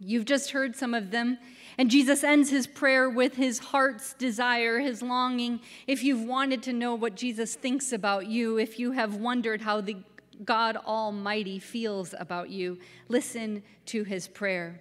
You've 0.00 0.24
just 0.24 0.52
heard 0.52 0.76
some 0.76 0.94
of 0.94 1.10
them. 1.10 1.38
And 1.76 1.90
Jesus 1.90 2.24
ends 2.24 2.50
his 2.50 2.66
prayer 2.66 3.08
with 3.08 3.36
his 3.36 3.58
heart's 3.58 4.14
desire, 4.14 4.80
his 4.80 5.02
longing. 5.02 5.60
If 5.86 6.02
you've 6.02 6.24
wanted 6.24 6.62
to 6.64 6.72
know 6.72 6.94
what 6.94 7.14
Jesus 7.14 7.54
thinks 7.54 7.92
about 7.92 8.26
you, 8.26 8.58
if 8.58 8.78
you 8.78 8.92
have 8.92 9.16
wondered 9.16 9.60
how 9.60 9.80
the 9.80 9.96
God 10.44 10.76
Almighty 10.76 11.58
feels 11.58 12.14
about 12.18 12.50
you, 12.50 12.78
listen 13.08 13.62
to 13.86 14.04
his 14.04 14.28
prayer. 14.28 14.80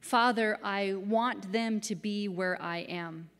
Father, 0.00 0.58
I 0.62 0.94
want 0.94 1.52
them 1.52 1.80
to 1.82 1.94
be 1.94 2.28
where 2.28 2.60
I 2.60 2.78
am. 2.78 3.30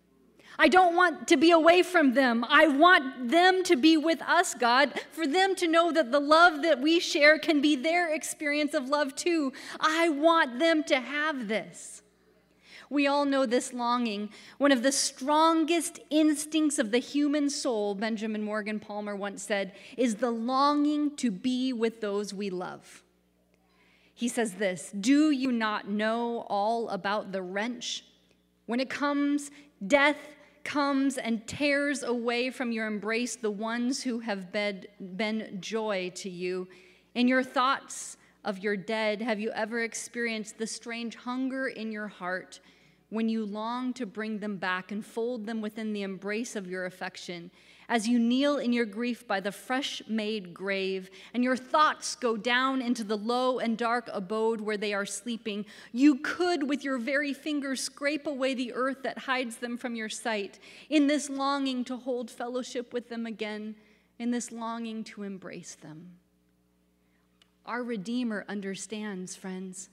I 0.63 0.69
don't 0.69 0.95
want 0.95 1.27
to 1.27 1.37
be 1.37 1.51
away 1.51 1.83
from 1.83 2.15
them. 2.15 2.47
I 2.49 2.69
want 2.69 3.31
them 3.31 3.65
to 3.65 3.75
be 3.75 3.97
with 3.97 4.23
us, 4.23 4.55
God, 4.55 4.93
for 5.11 5.27
them 5.27 5.57
to 5.57 5.67
know 5.67 5.91
that 5.91 6.13
the 6.13 6.21
love 6.21 6.63
that 6.63 6.81
we 6.81 7.01
share 7.01 7.37
can 7.37 7.61
be 7.61 7.75
their 7.75 8.15
experience 8.15 8.73
of 8.73 8.89
love 8.89 9.17
too. 9.17 9.53
I 9.81 10.09
want 10.09 10.61
them 10.61 10.85
to 10.85 11.01
have 11.01 11.49
this. 11.49 12.03
We 12.91 13.09
all 13.09 13.25
know 13.25 13.45
this 13.45 13.73
longing. 13.73 14.31
One 14.59 14.71
of 14.71 14.85
the 14.85 14.93
strongest 14.93 15.99
instincts 16.11 16.79
of 16.79 16.93
the 16.93 16.99
human 16.99 17.51
soul, 17.51 17.97
Benjamin 17.97 18.45
Morgan 18.45 18.79
Palmer 18.79 19.17
once 19.17 19.43
said, 19.43 19.73
is 19.97 20.15
the 20.17 20.31
longing 20.31 21.17
to 21.17 21.33
be 21.33 21.73
with 21.73 22.01
those 22.01 22.33
we 22.33 22.51
love. 22.51 23.03
He 24.15 24.29
says 24.29 24.53
this 24.53 24.93
Do 24.93 25.33
you 25.33 25.51
not 25.51 25.89
know 25.89 26.47
all 26.49 26.89
about 26.91 27.33
the 27.33 27.43
wrench? 27.43 28.05
When 28.67 28.79
it 28.79 28.89
comes, 28.89 29.51
death 29.85 30.17
comes 30.65 31.19
and 31.19 31.47
tears 31.47 32.03
away 32.03 32.51
from 32.51 32.73
your 32.73 32.87
embrace 32.87 33.37
the 33.37 33.51
ones 33.51 34.03
who 34.03 34.21
have 34.21 34.53
been, 34.53 34.85
been 35.17 35.59
joy 35.61 36.11
to 36.17 36.31
you. 36.31 36.69
In 37.15 37.29
your 37.29 37.43
thoughts 37.43 38.17
of 38.45 38.59
your 38.59 38.77
dead, 38.77 39.23
have 39.23 39.41
you 39.41 39.51
ever 39.53 39.83
experienced 39.83 40.59
the 40.59 40.67
strange 40.67 41.15
hunger 41.15 41.69
in 41.69 41.93
your 41.93 42.09
heart 42.09 42.61
when 43.11 43.29
you 43.29 43.45
long 43.45 43.93
to 43.93 44.07
bring 44.07 44.39
them 44.39 44.57
back 44.57 44.91
and 44.91 45.05
fold 45.05 45.47
them 45.47 45.61
within 45.61 45.93
the 45.93 46.03
embrace 46.03 46.57
of 46.57 46.67
your 46.67 46.87
affection? 46.87 47.51
As 47.89 48.09
you 48.09 48.19
kneel 48.19 48.59
in 48.59 48.73
your 48.73 48.87
grief 48.87 49.27
by 49.27 49.41
the 49.41 49.53
fresh 49.53 50.03
made 50.09 50.55
grave, 50.55 51.11
and 51.35 51.45
your 51.45 51.57
thoughts 51.57 52.15
go 52.15 52.37
down 52.37 52.81
into 52.81 53.05
the 53.05 53.17
low 53.17 53.59
and 53.59 53.77
dark 53.77 54.09
abode 54.13 54.61
where 54.61 54.77
they 54.77 54.95
are 54.95 55.07
sleeping, 55.07 55.65
you 55.93 56.17
could, 56.17 56.69
with 56.69 56.85
your 56.85 56.99
very 56.99 57.33
fingers, 57.33 57.81
scrape 57.81 58.27
away 58.27 58.55
the 58.55 58.73
earth 58.73 59.03
that 59.03 59.19
hides 59.19 59.57
them 59.57 59.77
from 59.77 59.95
your 59.95 60.09
sight, 60.09 60.59
in 60.89 61.07
this 61.07 61.29
longing 61.29 61.85
to 61.85 61.97
hold 61.97 62.31
fellowship 62.31 62.93
with 62.93 63.09
them 63.09 63.27
again, 63.27 63.75
in 64.19 64.31
this 64.31 64.53
longing 64.53 65.05
to 65.05 65.23
embrace 65.23 65.75
them. 65.75 66.13
Our 67.65 67.83
Redeemer 67.83 68.45
understands, 68.49 69.37
friends. 69.37 69.89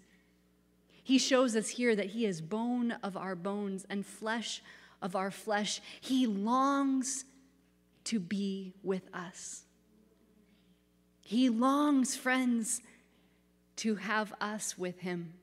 He 1.03 1.17
shows 1.17 1.55
us 1.55 1.69
here 1.69 1.95
that 1.95 2.07
He 2.07 2.25
is 2.25 2.41
bone 2.41 2.91
of 3.03 3.17
our 3.17 3.35
bones 3.35 3.85
and 3.89 4.05
flesh 4.05 4.61
of 5.01 5.15
our 5.15 5.31
flesh. 5.31 5.81
He 6.01 6.27
longs 6.27 7.25
to 8.09 8.19
be 8.19 8.73
with 8.81 9.03
us. 9.13 9.65
He 11.21 11.47
longs, 11.47 12.15
friends, 12.15 12.81
to 13.75 13.95
have 13.95 14.33
us 14.41 14.75
with 14.79 14.99
him. 15.01 15.33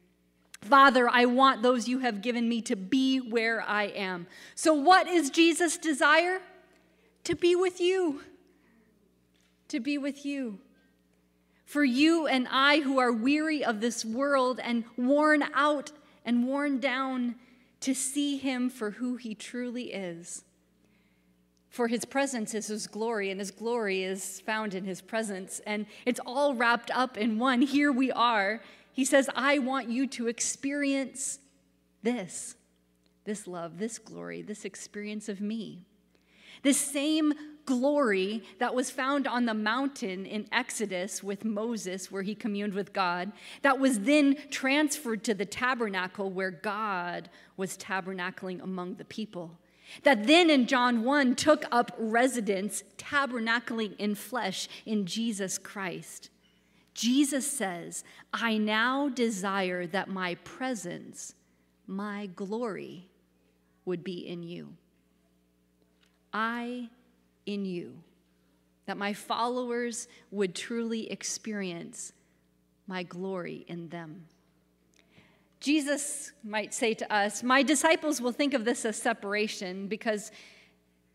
Father, 0.62 1.08
I 1.08 1.26
want 1.26 1.62
those 1.62 1.86
you 1.86 2.00
have 2.00 2.22
given 2.22 2.48
me 2.48 2.60
to 2.62 2.74
be 2.74 3.18
where 3.18 3.62
I 3.62 3.84
am. 3.84 4.26
So, 4.56 4.74
what 4.74 5.06
is 5.06 5.30
Jesus' 5.30 5.76
desire? 5.78 6.40
To 7.22 7.36
be 7.36 7.54
with 7.54 7.80
you. 7.80 8.22
To 9.68 9.78
be 9.78 9.96
with 9.96 10.26
you. 10.26 10.58
For 11.66 11.84
you 11.84 12.26
and 12.26 12.48
I 12.50 12.80
who 12.80 12.98
are 12.98 13.12
weary 13.12 13.64
of 13.64 13.80
this 13.80 14.04
world 14.04 14.58
and 14.60 14.82
worn 14.96 15.44
out 15.54 15.92
and 16.24 16.44
worn 16.44 16.80
down, 16.80 17.36
to 17.78 17.94
see 17.94 18.38
him 18.38 18.68
for 18.68 18.90
who 18.90 19.14
he 19.14 19.36
truly 19.36 19.92
is. 19.92 20.42
For 21.70 21.88
his 21.88 22.04
presence 22.04 22.54
is 22.54 22.68
his 22.68 22.86
glory, 22.86 23.30
and 23.30 23.40
his 23.40 23.50
glory 23.50 24.02
is 24.02 24.40
found 24.40 24.74
in 24.74 24.84
his 24.84 25.00
presence. 25.00 25.60
And 25.66 25.86
it's 26.04 26.20
all 26.24 26.54
wrapped 26.54 26.90
up 26.90 27.18
in 27.18 27.38
one. 27.38 27.62
Here 27.62 27.92
we 27.92 28.10
are. 28.12 28.62
He 28.92 29.04
says, 29.04 29.28
I 29.36 29.58
want 29.58 29.90
you 29.90 30.06
to 30.08 30.28
experience 30.28 31.38
this 32.02 32.54
this 33.24 33.48
love, 33.48 33.78
this 33.78 33.98
glory, 33.98 34.40
this 34.40 34.64
experience 34.64 35.28
of 35.28 35.40
me. 35.40 35.84
This 36.62 36.80
same 36.80 37.34
glory 37.66 38.44
that 38.60 38.72
was 38.72 38.88
found 38.88 39.26
on 39.26 39.44
the 39.44 39.52
mountain 39.52 40.24
in 40.24 40.46
Exodus 40.52 41.24
with 41.24 41.44
Moses, 41.44 42.10
where 42.10 42.22
he 42.22 42.36
communed 42.36 42.72
with 42.72 42.92
God, 42.92 43.32
that 43.62 43.80
was 43.80 44.00
then 44.00 44.36
transferred 44.50 45.24
to 45.24 45.34
the 45.34 45.44
tabernacle 45.44 46.30
where 46.30 46.52
God 46.52 47.28
was 47.56 47.76
tabernacling 47.76 48.62
among 48.62 48.94
the 48.94 49.04
people 49.04 49.58
that 50.02 50.26
then 50.26 50.50
in 50.50 50.66
John 50.66 51.04
1 51.04 51.34
took 51.36 51.64
up 51.70 51.92
residence, 51.98 52.82
tabernacling 52.98 53.96
in 53.96 54.14
flesh 54.14 54.68
in 54.84 55.06
Jesus 55.06 55.58
Christ. 55.58 56.30
Jesus 56.94 57.50
says, 57.50 58.04
I 58.32 58.56
now 58.56 59.08
desire 59.08 59.86
that 59.88 60.08
my 60.08 60.36
presence, 60.36 61.34
my 61.86 62.26
glory, 62.34 63.08
would 63.84 64.02
be 64.02 64.26
in 64.26 64.42
you. 64.42 64.74
I 66.32 66.88
in 67.44 67.64
you. 67.64 67.94
That 68.86 68.96
my 68.96 69.12
followers 69.12 70.08
would 70.30 70.54
truly 70.54 71.10
experience 71.10 72.12
my 72.86 73.02
glory 73.02 73.64
in 73.68 73.88
them. 73.88 74.26
Jesus 75.60 76.32
might 76.44 76.74
say 76.74 76.94
to 76.94 77.12
us, 77.12 77.42
My 77.42 77.62
disciples 77.62 78.20
will 78.20 78.32
think 78.32 78.54
of 78.54 78.64
this 78.64 78.84
as 78.84 78.96
separation 78.96 79.88
because 79.88 80.30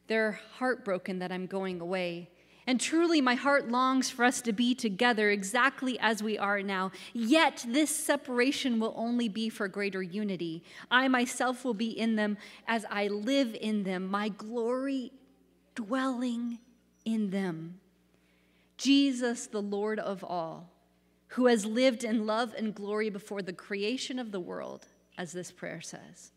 they're 0.08 0.40
heartbroken 0.58 1.20
that 1.20 1.32
I'm 1.32 1.46
going 1.46 1.80
away. 1.80 2.30
And 2.68 2.80
truly, 2.80 3.22
my 3.22 3.36
heart 3.36 3.70
longs 3.70 4.10
for 4.10 4.24
us 4.24 4.40
to 4.42 4.54
be 4.54 4.76
together 4.76 5.30
exactly 5.30 6.00
as 6.00 6.22
we 6.22 6.38
are 6.38 6.62
now. 6.62 6.92
Yet, 7.14 7.66
this 7.68 7.90
separation 7.90 8.80
will 8.80 8.94
only 8.96 9.30
be 9.30 9.50
for 9.50 9.68
greater 9.68 10.04
unity. 10.04 10.64
I 10.90 11.08
myself 11.08 11.66
will 11.66 11.74
be 11.74 11.90
in 11.90 12.16
them 12.16 12.38
as 12.68 12.86
I 12.90 13.08
live 13.08 13.56
in 13.60 13.84
them, 13.84 14.08
my 14.08 14.30
glory 14.30 15.12
dwelling 15.76 16.60
in 17.04 17.32
them. 17.32 17.80
Jesus, 18.78 19.48
the 19.48 19.62
Lord 19.62 20.00
of 20.00 20.24
all, 20.24 20.71
who 21.32 21.48
has 21.48 21.66
lived 21.66 22.04
in 22.04 22.26
love 22.26 22.54
and 22.58 22.76
glory 22.76 23.10
before 23.10 23.42
the 23.42 23.54
creation 23.54 24.20
of 24.20 24.32
the 24.32 24.40
world, 24.40 24.88
as 25.18 25.32
this 25.32 25.52
prayer 25.52 25.80
says, 25.80 26.32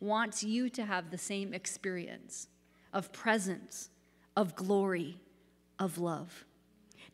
wants 0.00 0.42
you 0.42 0.68
to 0.68 0.84
have 0.84 1.10
the 1.10 1.18
same 1.18 1.54
experience 1.54 2.48
of 2.92 3.12
presence, 3.12 3.90
of 4.36 4.56
glory 4.56 5.20
of 5.78 5.98
love. 5.98 6.44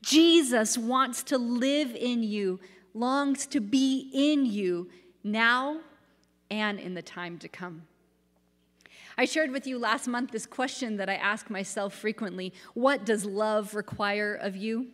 Jesus 0.03 0.79
wants 0.79 1.23
to 1.25 1.37
live 1.37 1.95
in 1.95 2.23
you, 2.23 2.59
longs 2.95 3.47
to 3.49 3.61
be 3.61 4.11
in 4.15 4.47
you 4.47 4.89
now 5.23 5.81
and 6.51 6.81
in 6.81 6.95
the 6.95 7.03
time 7.03 7.39
to 7.39 7.49
come. 7.49 7.83
I 9.19 9.27
shared 9.27 9.51
with 9.51 9.67
you 9.67 9.79
last 9.79 10.09
month 10.09 10.31
this 10.31 10.47
question 10.47 10.97
that 10.97 11.11
I 11.11 11.17
ask 11.17 11.51
myself 11.51 11.95
frequently 11.95 12.55
What 12.73 13.05
does 13.05 13.27
love 13.27 13.75
require 13.75 14.35
of 14.35 14.57
you? 14.57 14.89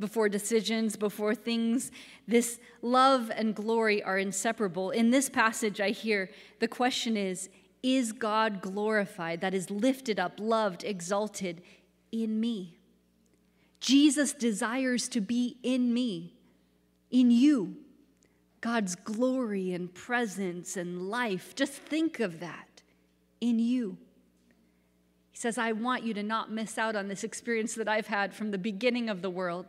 Before 0.00 0.28
decisions, 0.28 0.96
before 0.96 1.34
things, 1.34 1.90
this 2.26 2.60
love 2.82 3.32
and 3.34 3.54
glory 3.54 4.02
are 4.02 4.18
inseparable. 4.18 4.90
In 4.90 5.10
this 5.10 5.28
passage, 5.28 5.80
I 5.80 5.90
hear 5.90 6.30
the 6.60 6.68
question 6.68 7.16
is 7.16 7.48
Is 7.82 8.12
God 8.12 8.60
glorified, 8.60 9.40
that 9.40 9.54
is 9.54 9.70
lifted 9.70 10.20
up, 10.20 10.34
loved, 10.38 10.84
exalted 10.84 11.62
in 12.12 12.38
me? 12.38 12.78
Jesus 13.80 14.32
desires 14.32 15.08
to 15.08 15.20
be 15.20 15.56
in 15.62 15.92
me, 15.92 16.34
in 17.10 17.30
you. 17.30 17.76
God's 18.60 18.96
glory 18.96 19.72
and 19.72 19.92
presence 19.94 20.76
and 20.76 21.08
life. 21.08 21.54
Just 21.54 21.72
think 21.72 22.18
of 22.20 22.40
that 22.40 22.82
in 23.40 23.58
you. 23.58 23.98
He 25.30 25.36
says, 25.36 25.58
I 25.58 25.72
want 25.72 26.02
you 26.02 26.12
to 26.14 26.22
not 26.22 26.50
miss 26.50 26.76
out 26.76 26.96
on 26.96 27.06
this 27.06 27.22
experience 27.22 27.74
that 27.74 27.88
I've 27.88 28.08
had 28.08 28.34
from 28.34 28.50
the 28.50 28.58
beginning 28.58 29.08
of 29.08 29.22
the 29.22 29.30
world. 29.30 29.66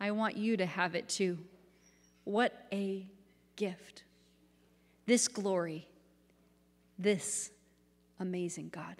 I 0.00 0.12
want 0.12 0.36
you 0.36 0.56
to 0.56 0.66
have 0.66 0.94
it 0.94 1.08
too. 1.08 1.38
What 2.24 2.66
a 2.72 3.06
gift. 3.56 4.04
This 5.06 5.28
glory, 5.28 5.86
this 6.98 7.50
amazing 8.18 8.70
God. 8.70 8.96